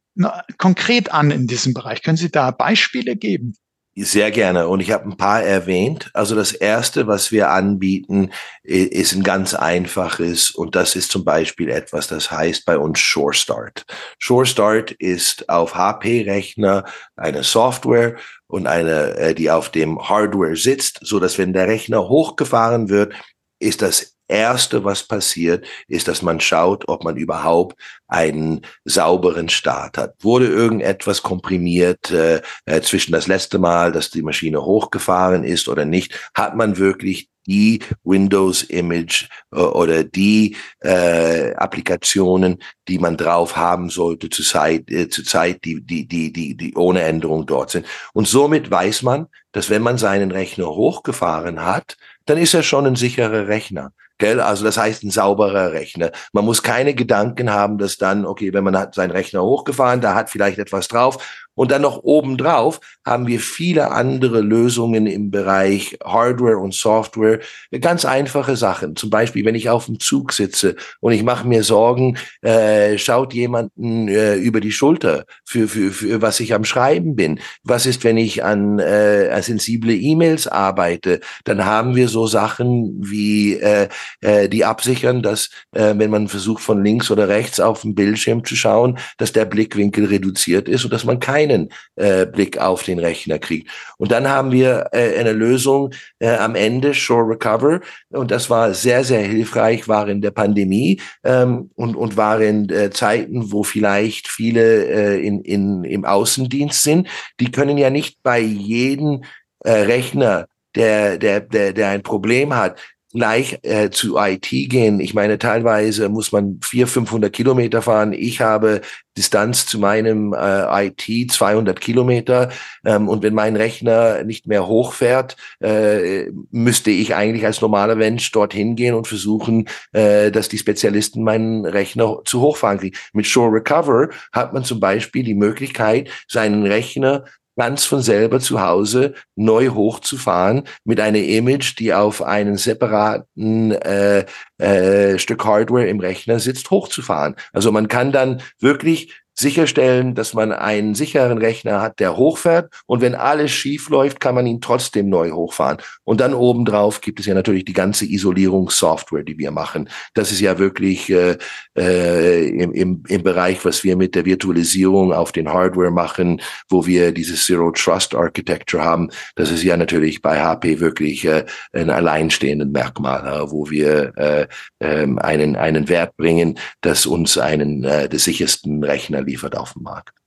konkret 0.57 1.11
an 1.11 1.29
in 1.29 1.45
diesem 1.45 1.73
Bereich? 1.73 2.01
Können 2.01 2.17
Sie 2.17 2.31
da 2.31 2.51
Beispiele 2.51 3.15
geben? 3.15 3.55
Sehr 3.97 4.29
gerne. 4.31 4.67
Und 4.67 4.81
ich 4.81 4.91
habe 4.91 5.05
ein 5.07 5.15
paar 5.15 5.41
erwähnt. 5.41 6.09
Also 6.13 6.35
das 6.35 6.51
erste, 6.51 7.07
was 7.07 7.31
wir 7.31 7.51
anbieten, 7.51 8.31
ist 8.61 9.13
ein 9.13 9.23
ganz 9.23 9.53
einfaches. 9.53 10.51
Und 10.51 10.75
das 10.75 10.97
ist 10.97 11.11
zum 11.11 11.23
Beispiel 11.23 11.69
etwas, 11.69 12.07
das 12.07 12.29
heißt 12.29 12.65
bei 12.65 12.77
uns 12.77 12.99
Shore 12.99 13.33
Start. 13.33 13.85
Shore 14.19 14.45
Start 14.45 14.91
ist 14.91 15.47
auf 15.47 15.75
HP-Rechner 15.75 16.83
eine 17.15 17.43
Software 17.43 18.17
und 18.47 18.67
eine, 18.67 19.15
äh, 19.15 19.33
die 19.33 19.49
auf 19.49 19.69
dem 19.69 19.97
Hardware 20.09 20.57
sitzt, 20.57 20.99
so 21.01 21.21
dass 21.21 21.37
wenn 21.37 21.53
der 21.53 21.69
Rechner 21.69 22.09
hochgefahren 22.09 22.89
wird, 22.89 23.13
ist 23.59 23.81
das 23.81 24.14
Erste, 24.27 24.83
was 24.83 25.03
passiert, 25.03 25.65
ist, 25.87 26.07
dass 26.07 26.21
man 26.21 26.39
schaut, 26.39 26.87
ob 26.87 27.03
man 27.03 27.17
überhaupt 27.17 27.79
einen 28.07 28.61
sauberen 28.83 29.49
Start 29.49 29.97
hat. 29.97 30.15
Wurde 30.21 30.47
irgendetwas 30.47 31.21
komprimiert 31.21 32.11
äh, 32.11 32.41
äh, 32.65 32.81
zwischen 32.81 33.11
das 33.11 33.27
letzte 33.27 33.59
Mal, 33.59 33.91
dass 33.91 34.09
die 34.09 34.23
Maschine 34.23 34.63
hochgefahren 34.63 35.43
ist 35.43 35.67
oder 35.67 35.85
nicht? 35.85 36.29
Hat 36.33 36.55
man 36.55 36.77
wirklich 36.77 37.29
die 37.47 37.79
Windows-Image 38.03 39.27
äh, 39.51 39.59
oder 39.59 40.03
die 40.03 40.55
äh, 40.79 41.53
Applikationen, 41.55 42.61
die 42.87 42.99
man 42.99 43.17
drauf 43.17 43.55
haben 43.55 43.89
sollte 43.89 44.29
zur 44.29 44.45
Zeit, 44.45 44.89
äh, 44.89 45.09
zur 45.09 45.25
Zeit 45.25 45.63
die, 45.63 45.81
die, 45.81 46.07
die, 46.07 46.31
die, 46.31 46.55
die 46.55 46.73
ohne 46.75 47.01
Änderung 47.01 47.45
dort 47.45 47.71
sind. 47.71 47.85
Und 48.13 48.27
somit 48.27 48.71
weiß 48.71 49.03
man, 49.03 49.27
dass 49.51 49.69
wenn 49.69 49.81
man 49.81 49.97
seinen 49.97 50.31
Rechner 50.31 50.67
hochgefahren 50.67 51.63
hat, 51.63 51.97
dann 52.25 52.37
ist 52.37 52.53
er 52.53 52.63
schon 52.63 52.87
ein 52.87 52.95
sicherer 52.95 53.47
Rechner. 53.47 53.91
Gell? 54.17 54.39
Also 54.39 54.63
das 54.63 54.77
heißt 54.77 55.03
ein 55.03 55.11
sauberer 55.11 55.73
Rechner. 55.73 56.11
Man 56.31 56.45
muss 56.45 56.63
keine 56.63 56.93
Gedanken 56.93 57.51
haben, 57.51 57.77
dass 57.77 57.97
dann, 57.97 58.25
okay, 58.25 58.53
wenn 58.53 58.63
man 58.63 58.77
hat 58.77 58.95
seinen 58.95 59.11
Rechner 59.11 59.43
hochgefahren, 59.43 60.01
da 60.01 60.15
hat 60.15 60.29
vielleicht 60.29 60.59
etwas 60.59 60.87
drauf 60.87 61.17
und 61.55 61.71
dann 61.71 61.81
noch 61.81 62.03
obendrauf 62.03 62.81
haben 63.05 63.27
wir 63.27 63.39
viele 63.39 63.91
andere 63.91 64.41
Lösungen 64.41 65.07
im 65.07 65.31
Bereich 65.31 65.97
Hardware 66.03 66.57
und 66.57 66.73
Software. 66.73 67.39
Ganz 67.79 68.03
einfache 68.03 68.57
Sachen. 68.57 68.95
Zum 68.95 69.09
Beispiel, 69.09 69.45
wenn 69.45 69.55
ich 69.55 69.69
auf 69.69 69.85
dem 69.85 69.99
Zug 69.99 70.33
sitze 70.33 70.75
und 70.99 71.13
ich 71.13 71.23
mache 71.23 71.47
mir 71.47 71.63
Sorgen, 71.63 72.17
äh, 72.41 72.97
schaut 72.97 73.33
jemanden 73.33 74.09
äh, 74.09 74.35
über 74.35 74.59
die 74.59 74.73
Schulter, 74.73 75.25
für, 75.45 75.67
für, 75.69 75.91
für 75.91 76.21
was 76.21 76.41
ich 76.41 76.53
am 76.53 76.65
Schreiben 76.65 77.15
bin. 77.15 77.39
Was 77.63 77.85
ist, 77.85 78.03
wenn 78.03 78.17
ich 78.17 78.43
an, 78.43 78.79
äh, 78.79 79.41
sensible 79.41 79.93
E-Mails 79.93 80.47
arbeite? 80.47 81.21
Dann 81.45 81.63
haben 81.63 81.95
wir 81.95 82.09
so 82.09 82.27
Sachen 82.27 82.97
wie 82.99 83.53
äh, 83.53 83.87
äh, 84.21 84.49
die 84.49 84.65
absichern, 84.65 85.21
dass 85.21 85.49
äh, 85.73 85.93
wenn 85.95 86.09
man 86.09 86.27
versucht, 86.27 86.63
von 86.63 86.83
links 86.83 87.11
oder 87.11 87.27
rechts 87.27 87.59
auf 87.59 87.81
den 87.81 87.95
Bildschirm 87.95 88.43
zu 88.43 88.55
schauen, 88.55 88.97
dass 89.17 89.31
der 89.31 89.45
Blickwinkel 89.45 90.05
reduziert 90.05 90.67
ist 90.67 90.83
und 90.83 90.91
dass 90.91 91.05
man 91.05 91.19
kein 91.19 91.35
keinen 91.35 91.69
äh, 91.95 92.25
Blick 92.25 92.57
auf 92.57 92.83
den 92.83 92.99
Rechner 92.99 93.39
kriegt. 93.39 93.69
Und 93.97 94.11
dann 94.11 94.27
haben 94.27 94.51
wir 94.51 94.89
äh, 94.91 95.17
eine 95.19 95.33
Lösung 95.33 95.91
äh, 96.19 96.35
am 96.35 96.55
Ende, 96.55 96.93
Shore 96.93 97.29
Recover. 97.29 97.81
Und 98.09 98.31
das 98.31 98.49
war 98.49 98.73
sehr, 98.73 99.03
sehr 99.03 99.21
hilfreich, 99.21 99.87
war 99.87 100.07
in 100.07 100.21
der 100.21 100.31
Pandemie 100.31 101.01
ähm, 101.23 101.71
und, 101.75 101.95
und 101.95 102.17
war 102.17 102.41
in 102.41 102.69
äh, 102.69 102.89
Zeiten, 102.89 103.51
wo 103.51 103.63
vielleicht 103.63 104.27
viele 104.27 104.85
äh, 104.85 105.25
in, 105.25 105.41
in, 105.41 105.83
im 105.83 106.05
Außendienst 106.05 106.83
sind. 106.83 107.07
Die 107.39 107.51
können 107.51 107.77
ja 107.77 107.89
nicht 107.89 108.19
bei 108.23 108.39
jedem 108.39 109.23
äh, 109.63 109.71
Rechner 109.71 110.47
der, 110.75 111.17
der, 111.17 111.41
der, 111.41 111.73
der 111.73 111.89
ein 111.89 112.03
Problem 112.03 112.55
hat, 112.55 112.79
gleich 113.15 113.59
äh, 113.63 113.89
zu 113.89 114.17
IT 114.17 114.49
gehen. 114.49 114.99
Ich 114.99 115.13
meine, 115.13 115.39
teilweise 115.39 116.09
muss 116.09 116.31
man 116.31 116.59
vier, 116.61 116.87
500 116.87 117.33
Kilometer 117.33 117.81
fahren. 117.81 118.13
Ich 118.13 118.41
habe 118.41 118.81
Distanz 119.17 119.65
zu 119.65 119.79
meinem 119.79 120.33
äh, 120.33 120.87
IT 120.87 121.31
200 121.31 121.79
Kilometer. 121.79 122.49
Ähm, 122.85 123.07
und 123.07 123.23
wenn 123.23 123.33
mein 123.33 123.55
Rechner 123.55 124.23
nicht 124.23 124.45
mehr 124.47 124.67
hochfährt, 124.67 125.37
äh, 125.61 126.25
müsste 126.51 126.91
ich 126.91 127.15
eigentlich 127.15 127.45
als 127.45 127.61
normaler 127.61 127.95
Mensch 127.95 128.31
dorthin 128.31 128.75
gehen 128.75 128.93
und 128.93 129.07
versuchen, 129.07 129.67
äh, 129.93 130.31
dass 130.31 130.49
die 130.49 130.57
Spezialisten 130.57 131.23
meinen 131.23 131.65
Rechner 131.65 132.21
zu 132.25 132.41
hochfahren 132.41 132.79
kriegen. 132.79 132.97
Mit 133.13 133.25
Shore 133.25 133.53
Recover 133.53 134.09
hat 134.33 134.53
man 134.53 134.63
zum 134.63 134.79
Beispiel 134.79 135.23
die 135.23 135.35
Möglichkeit, 135.35 136.09
seinen 136.27 136.65
Rechner 136.65 137.23
ganz 137.55 137.85
von 137.85 138.01
selber 138.01 138.39
zu 138.39 138.61
Hause 138.61 139.13
neu 139.35 139.69
hochzufahren 139.69 140.63
mit 140.83 140.99
einer 140.99 141.19
Image, 141.19 141.79
die 141.79 141.93
auf 141.93 142.21
einen 142.21 142.57
separaten 142.57 143.71
äh, 143.71 144.25
äh, 144.57 145.19
Stück 145.19 145.45
Hardware 145.45 145.87
im 145.87 145.99
Rechner 145.99 146.39
sitzt, 146.39 146.69
hochzufahren. 146.71 147.35
Also 147.53 147.71
man 147.71 147.87
kann 147.87 148.11
dann 148.11 148.41
wirklich 148.59 149.24
sicherstellen, 149.35 150.15
dass 150.15 150.33
man 150.33 150.51
einen 150.51 150.95
sicheren 150.95 151.37
Rechner 151.37 151.81
hat, 151.81 151.99
der 151.99 152.17
hochfährt 152.17 152.73
und 152.85 153.01
wenn 153.01 153.15
alles 153.15 153.51
schief 153.51 153.89
läuft, 153.89 154.19
kann 154.19 154.33
man 154.33 154.47
ihn 154.47 154.61
trotzdem 154.61 155.09
neu 155.09 155.31
hochfahren. 155.31 155.77
Und 156.03 156.21
dann 156.21 156.33
obendrauf 156.33 157.01
gibt 157.01 157.19
es 157.19 157.25
ja 157.25 157.33
natürlich 157.33 157.65
die 157.65 157.73
ganze 157.73 158.05
Isolierungssoftware, 158.05 159.23
die 159.23 159.37
wir 159.37 159.51
machen. 159.51 159.89
Das 160.13 160.31
ist 160.31 160.39
ja 160.39 160.57
wirklich 160.57 161.09
äh, 161.09 161.37
äh, 161.77 162.47
im, 162.47 162.71
im, 162.73 163.03
im 163.07 163.23
Bereich, 163.23 163.63
was 163.65 163.83
wir 163.83 163.97
mit 163.97 164.15
der 164.15 164.25
Virtualisierung 164.25 165.11
auf 165.11 165.31
den 165.31 165.51
Hardware 165.51 165.91
machen, 165.91 166.41
wo 166.69 166.85
wir 166.85 167.11
dieses 167.11 167.45
Zero 167.45 167.71
Trust 167.71 168.15
Architecture 168.15 168.83
haben. 168.83 169.09
Das 169.35 169.51
ist 169.51 169.63
ja 169.63 169.75
natürlich 169.75 170.21
bei 170.21 170.39
HP 170.39 170.79
wirklich 170.79 171.25
äh, 171.25 171.45
ein 171.73 171.89
alleinstehendes 171.89 172.69
Merkmal, 172.69 173.25
äh, 173.27 173.51
wo 173.51 173.69
wir 173.69 174.13
äh, 174.17 174.47
äh, 174.79 175.07
einen, 175.17 175.55
einen 175.55 175.89
Wert 175.89 176.15
bringen, 176.15 176.57
das 176.81 177.05
uns 177.05 177.37
einen 177.37 177.83
äh, 177.83 178.07
des 178.07 178.23
sichersten 178.23 178.83
Rechner 178.83 179.24
liefert 179.25 179.57
auf 179.57 179.73
dem 179.73 179.83
Markt. 179.83 180.24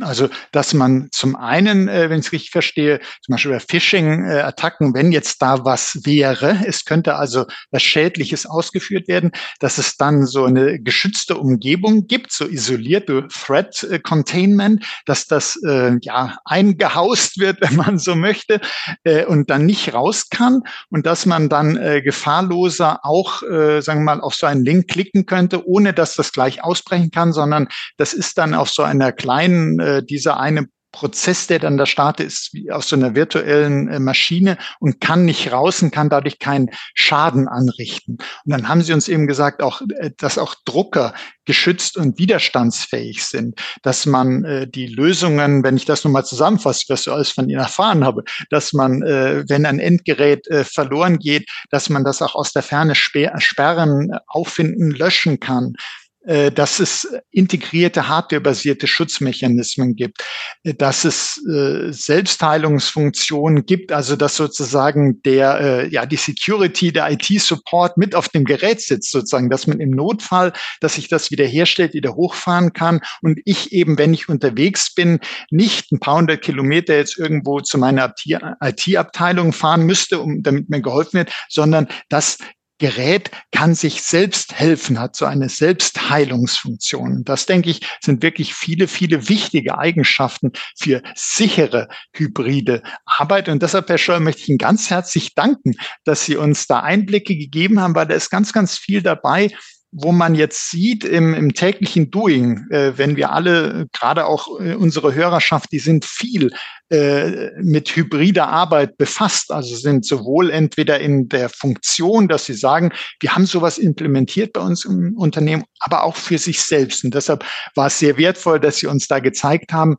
Also, 0.00 0.28
dass 0.52 0.74
man 0.74 1.08
zum 1.12 1.36
einen, 1.36 1.88
äh, 1.88 2.10
wenn 2.10 2.20
ich 2.20 2.26
es 2.26 2.32
richtig 2.32 2.50
verstehe, 2.50 3.00
zum 3.24 3.32
Beispiel 3.32 3.52
bei 3.52 3.60
Phishing-Attacken, 3.60 4.94
wenn 4.94 5.12
jetzt 5.12 5.40
da 5.42 5.64
was 5.64 6.00
wäre, 6.04 6.58
es 6.66 6.84
könnte 6.84 7.16
also 7.16 7.46
was 7.70 7.82
Schädliches 7.82 8.46
ausgeführt 8.46 9.08
werden, 9.08 9.32
dass 9.60 9.78
es 9.78 9.96
dann 9.96 10.26
so 10.26 10.44
eine 10.44 10.80
geschützte 10.80 11.36
Umgebung 11.36 12.06
gibt, 12.06 12.32
so 12.32 12.46
isolierte 12.46 13.26
Threat 13.28 13.86
Containment, 14.02 14.84
dass 15.06 15.26
das 15.26 15.58
äh, 15.64 15.96
ja 16.02 16.38
eingehaust 16.44 17.38
wird, 17.38 17.60
wenn 17.60 17.76
man 17.76 17.98
so 17.98 18.14
möchte, 18.14 18.60
äh, 19.04 19.24
und 19.24 19.50
dann 19.50 19.66
nicht 19.66 19.94
raus 19.94 20.28
kann 20.30 20.62
und 20.90 21.06
dass 21.06 21.26
man 21.26 21.48
dann 21.48 21.76
äh, 21.76 22.02
gefahrloser 22.02 23.00
auch, 23.04 23.42
äh, 23.42 23.80
sagen 23.80 24.00
wir 24.00 24.16
mal, 24.16 24.20
auf 24.20 24.34
so 24.34 24.46
einen 24.46 24.64
Link 24.64 24.88
klicken 24.88 25.26
könnte, 25.26 25.66
ohne 25.66 25.92
dass 25.92 26.14
das 26.14 26.32
gleich 26.32 26.62
ausbrechen 26.62 27.10
kann, 27.10 27.32
sondern 27.32 27.68
das 27.96 28.12
ist 28.12 28.38
dann 28.38 28.54
auf 28.54 28.68
so 28.68 28.82
einer 28.82 29.12
kleinen 29.12 29.71
äh, 29.78 30.02
dieser 30.02 30.38
eine 30.40 30.68
Prozess, 30.92 31.46
der 31.46 31.58
dann 31.58 31.78
da 31.78 31.86
startet, 31.86 32.26
ist 32.26 32.52
wie 32.52 32.70
aus 32.70 32.88
so 32.88 32.96
einer 32.96 33.14
virtuellen 33.14 33.88
äh, 33.88 33.98
Maschine 33.98 34.58
und 34.78 35.00
kann 35.00 35.24
nicht 35.24 35.50
raus 35.50 35.82
und 35.82 35.90
kann 35.90 36.10
dadurch 36.10 36.38
keinen 36.38 36.70
Schaden 36.94 37.48
anrichten. 37.48 38.18
Und 38.44 38.52
dann 38.52 38.68
haben 38.68 38.82
sie 38.82 38.92
uns 38.92 39.08
eben 39.08 39.26
gesagt, 39.26 39.62
auch, 39.62 39.80
äh, 39.96 40.10
dass 40.18 40.38
auch 40.38 40.54
Drucker 40.66 41.14
geschützt 41.44 41.96
und 41.96 42.18
widerstandsfähig 42.18 43.24
sind, 43.24 43.60
dass 43.82 44.06
man 44.06 44.44
äh, 44.44 44.68
die 44.68 44.86
Lösungen, 44.86 45.64
wenn 45.64 45.76
ich 45.76 45.86
das 45.86 46.04
nun 46.04 46.12
mal 46.12 46.24
zusammenfasse, 46.24 46.84
was 46.88 47.06
ich 47.06 47.12
alles 47.12 47.30
von 47.30 47.48
Ihnen 47.48 47.60
erfahren 47.60 48.04
habe, 48.04 48.22
dass 48.50 48.72
man, 48.72 49.02
äh, 49.02 49.44
wenn 49.48 49.66
ein 49.66 49.80
Endgerät 49.80 50.46
äh, 50.48 50.62
verloren 50.62 51.18
geht, 51.18 51.48
dass 51.70 51.88
man 51.88 52.04
das 52.04 52.22
auch 52.22 52.34
aus 52.34 52.52
der 52.52 52.62
Ferne 52.62 52.94
sperren, 52.94 54.12
auffinden, 54.26 54.90
löschen 54.90 55.40
kann, 55.40 55.72
äh, 55.74 56.01
dass 56.24 56.78
es 56.78 57.08
integrierte 57.30 58.08
hardwarebasierte 58.08 58.86
Schutzmechanismen 58.86 59.96
gibt, 59.96 60.22
äh, 60.62 60.74
dass 60.74 61.04
es 61.04 61.44
äh, 61.46 61.92
Selbstheilungsfunktionen 61.92 63.66
gibt, 63.66 63.92
also 63.92 64.16
dass 64.16 64.36
sozusagen 64.36 65.22
der 65.22 65.60
äh, 65.60 65.88
ja 65.88 66.06
die 66.06 66.16
Security, 66.16 66.92
der 66.92 67.10
IT-Support 67.10 67.96
mit 67.96 68.14
auf 68.14 68.28
dem 68.28 68.44
Gerät 68.44 68.80
sitzt, 68.80 69.10
sozusagen, 69.10 69.50
dass 69.50 69.66
man 69.66 69.80
im 69.80 69.90
Notfall, 69.90 70.52
dass 70.80 70.94
sich 70.94 71.08
das 71.08 71.30
wiederherstellt, 71.30 71.94
wieder 71.94 72.14
hochfahren 72.14 72.72
kann 72.72 73.00
und 73.22 73.40
ich 73.44 73.72
eben, 73.72 73.98
wenn 73.98 74.14
ich 74.14 74.28
unterwegs 74.28 74.94
bin, 74.94 75.20
nicht 75.50 75.92
ein 75.92 76.00
paar 76.00 76.16
hundert 76.16 76.42
Kilometer 76.42 76.96
jetzt 76.96 77.18
irgendwo 77.18 77.60
zu 77.60 77.78
meiner 77.78 78.14
IT-Abteilung 78.24 79.52
fahren 79.52 79.82
müsste, 79.82 80.20
um 80.20 80.42
damit 80.42 80.68
mir 80.70 80.80
geholfen 80.80 81.18
wird, 81.18 81.32
sondern 81.48 81.88
dass 82.08 82.38
Gerät 82.82 83.30
kann 83.52 83.76
sich 83.76 84.02
selbst 84.02 84.54
helfen, 84.58 84.98
hat 84.98 85.14
so 85.14 85.24
eine 85.24 85.48
Selbstheilungsfunktion. 85.48 87.22
Das, 87.22 87.46
denke 87.46 87.70
ich, 87.70 87.80
sind 88.00 88.24
wirklich 88.24 88.56
viele, 88.56 88.88
viele 88.88 89.28
wichtige 89.28 89.78
Eigenschaften 89.78 90.50
für 90.76 91.00
sichere 91.14 91.86
hybride 92.12 92.82
Arbeit. 93.06 93.48
Und 93.48 93.62
deshalb, 93.62 93.88
Herr 93.88 93.98
Scholl, 93.98 94.18
möchte 94.18 94.42
ich 94.42 94.48
Ihnen 94.48 94.58
ganz 94.58 94.90
herzlich 94.90 95.36
danken, 95.36 95.76
dass 96.02 96.24
Sie 96.24 96.36
uns 96.36 96.66
da 96.66 96.80
Einblicke 96.80 97.36
gegeben 97.36 97.78
haben, 97.78 97.94
weil 97.94 98.08
da 98.08 98.14
ist 98.14 98.30
ganz, 98.30 98.52
ganz 98.52 98.76
viel 98.76 99.00
dabei, 99.00 99.52
wo 99.92 100.10
man 100.10 100.34
jetzt 100.34 100.70
sieht 100.70 101.04
im, 101.04 101.34
im 101.34 101.52
täglichen 101.52 102.10
Doing, 102.10 102.66
äh, 102.70 102.92
wenn 102.96 103.16
wir 103.16 103.30
alle, 103.32 103.86
gerade 103.92 104.24
auch 104.24 104.58
äh, 104.58 104.74
unsere 104.74 105.14
Hörerschaft, 105.14 105.70
die 105.70 105.78
sind 105.78 106.06
viel 106.06 106.50
äh, 106.88 107.50
mit 107.60 107.94
hybrider 107.94 108.48
Arbeit 108.48 108.96
befasst, 108.96 109.52
also 109.52 109.76
sind 109.76 110.06
sowohl 110.06 110.50
entweder 110.50 110.98
in 110.98 111.28
der 111.28 111.50
Funktion, 111.50 112.26
dass 112.26 112.46
sie 112.46 112.54
sagen, 112.54 112.92
wir 113.20 113.34
haben 113.34 113.44
sowas 113.44 113.76
implementiert 113.76 114.54
bei 114.54 114.62
uns 114.62 114.86
im 114.86 115.14
Unternehmen, 115.14 115.64
aber 115.80 116.04
auch 116.04 116.16
für 116.16 116.38
sich 116.38 116.62
selbst. 116.62 117.04
Und 117.04 117.14
deshalb 117.14 117.44
war 117.74 117.88
es 117.88 117.98
sehr 117.98 118.16
wertvoll, 118.16 118.60
dass 118.60 118.78
Sie 118.78 118.86
uns 118.86 119.08
da 119.08 119.18
gezeigt 119.18 119.72
haben, 119.72 119.96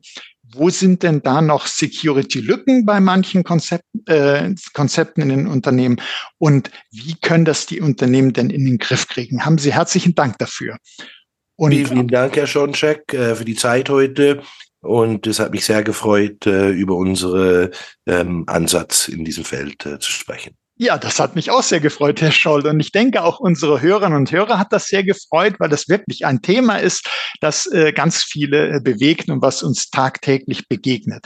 wo 0.56 0.70
sind 0.70 1.02
denn 1.02 1.22
da 1.22 1.40
noch 1.40 1.66
Security-Lücken 1.66 2.84
bei 2.84 3.00
manchen 3.00 3.44
Konzepten, 3.44 4.06
äh, 4.06 4.54
Konzepten 4.72 5.22
in 5.22 5.28
den 5.28 5.46
Unternehmen 5.46 6.00
und 6.38 6.70
wie 6.90 7.14
können 7.14 7.44
das 7.44 7.66
die 7.66 7.80
Unternehmen 7.80 8.32
denn 8.32 8.50
in 8.50 8.64
den 8.64 8.78
Griff 8.78 9.08
kriegen? 9.08 9.44
Haben 9.44 9.58
Sie 9.58 9.72
herzlichen 9.72 10.14
Dank 10.14 10.38
dafür. 10.38 10.76
Und 11.56 11.72
vielen, 11.72 12.08
Dank, 12.08 12.36
Herr 12.36 12.46
Schoncheck, 12.46 13.12
äh, 13.14 13.34
für 13.34 13.44
die 13.44 13.54
Zeit 13.54 13.88
heute. 13.88 14.42
Und 14.80 15.26
es 15.26 15.38
hat 15.38 15.52
mich 15.52 15.64
sehr 15.64 15.82
gefreut, 15.82 16.46
äh, 16.46 16.70
über 16.70 16.96
unsere 16.96 17.70
ähm, 18.06 18.44
Ansatz 18.46 19.08
in 19.08 19.24
diesem 19.24 19.44
Feld 19.44 19.86
äh, 19.86 19.98
zu 19.98 20.10
sprechen. 20.10 20.56
Ja, 20.76 20.98
das 20.98 21.20
hat 21.20 21.36
mich 21.36 21.52
auch 21.52 21.62
sehr 21.62 21.78
gefreut, 21.78 22.20
Herr 22.20 22.32
Scholl. 22.32 22.66
Und 22.66 22.80
ich 22.80 22.90
denke, 22.90 23.22
auch 23.22 23.38
unsere 23.38 23.80
Hörerinnen 23.80 24.18
und 24.18 24.32
Hörer 24.32 24.58
hat 24.58 24.72
das 24.72 24.86
sehr 24.86 25.04
gefreut, 25.04 25.54
weil 25.60 25.68
das 25.68 25.88
wirklich 25.88 26.26
ein 26.26 26.42
Thema 26.42 26.78
ist, 26.78 27.08
das 27.40 27.66
äh, 27.66 27.92
ganz 27.92 28.24
viele 28.24 28.76
äh, 28.76 28.80
bewegt 28.80 29.28
und 29.30 29.40
was 29.40 29.62
uns 29.62 29.90
tagtäglich 29.90 30.68
begegnet. 30.68 31.24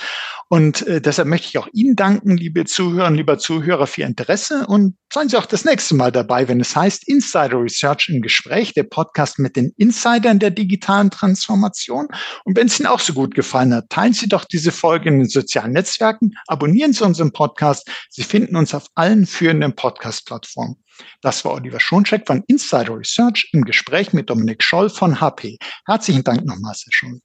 Und 0.51 0.87
äh, 0.87 1.01
deshalb 1.01 1.29
möchte 1.29 1.49
ich 1.49 1.57
auch 1.57 1.69
Ihnen 1.73 1.97
danken, 1.97 2.37
liebe 2.37 2.67
Zuhörer, 2.67 3.11
lieber 3.11 3.39
Zuhörer, 3.39 3.87
für 3.87 4.03
Ihr 4.03 4.07
Interesse. 4.07 4.67
Und 4.67 4.97
seien 5.11 5.31
Sie 5.31 5.39
auch 5.39 5.47
das 5.47 5.65
nächste 5.65 5.95
Mal 5.95 6.13
dabei, 6.13 6.47
wenn 6.49 6.61
es 6.61 6.77
heißt 6.77 7.09
Insider 7.09 7.59
Research 7.59 8.11
im 8.11 8.21
Gespräch, 8.21 8.75
der 8.75 8.83
Podcast 8.83 9.39
mit 9.39 9.57
den 9.57 9.73
Insidern 9.79 10.39
der 10.39 10.51
digitalen 10.51 11.11
Transformation. 11.11 12.09
Und 12.45 12.57
wenn 12.57 12.67
es 12.67 12.79
Ihnen 12.79 12.89
auch 12.89 13.01
so 13.01 13.15
gut 13.15 13.35
gefallen 13.35 13.73
hat, 13.73 13.89
teilen 13.89 14.13
Sie 14.13 14.29
doch 14.29 14.45
diese 14.45 14.73
Folge 14.73 15.09
in 15.09 15.21
den 15.21 15.29
sozialen 15.29 15.73
Netzwerken, 15.73 16.35
abonnieren 16.47 16.93
Sie 16.93 17.05
unseren 17.05 17.33
Podcast. 17.33 17.89
Sie 18.11 18.25
finden 18.25 18.55
uns 18.55 18.75
auf 18.75 18.89
allen 18.95 19.27
führenden 19.39 19.73
Podcast-Plattformen. 19.77 20.83
Das 21.23 21.45
war 21.45 21.53
Oliver 21.53 21.79
Schoncheck 21.79 22.27
von 22.27 22.43
Insider 22.49 22.99
Research 22.99 23.49
im 23.53 23.65
Gespräch 23.65 24.13
mit 24.13 24.29
Dominik 24.29 24.65
Scholl 24.65 24.91
von 24.91 25.21
HP. 25.21 25.59
Herzlichen 25.87 26.25
Dank 26.25 26.45
nochmals, 26.45 26.83
Herr 26.85 26.93
Scholl. 26.93 27.21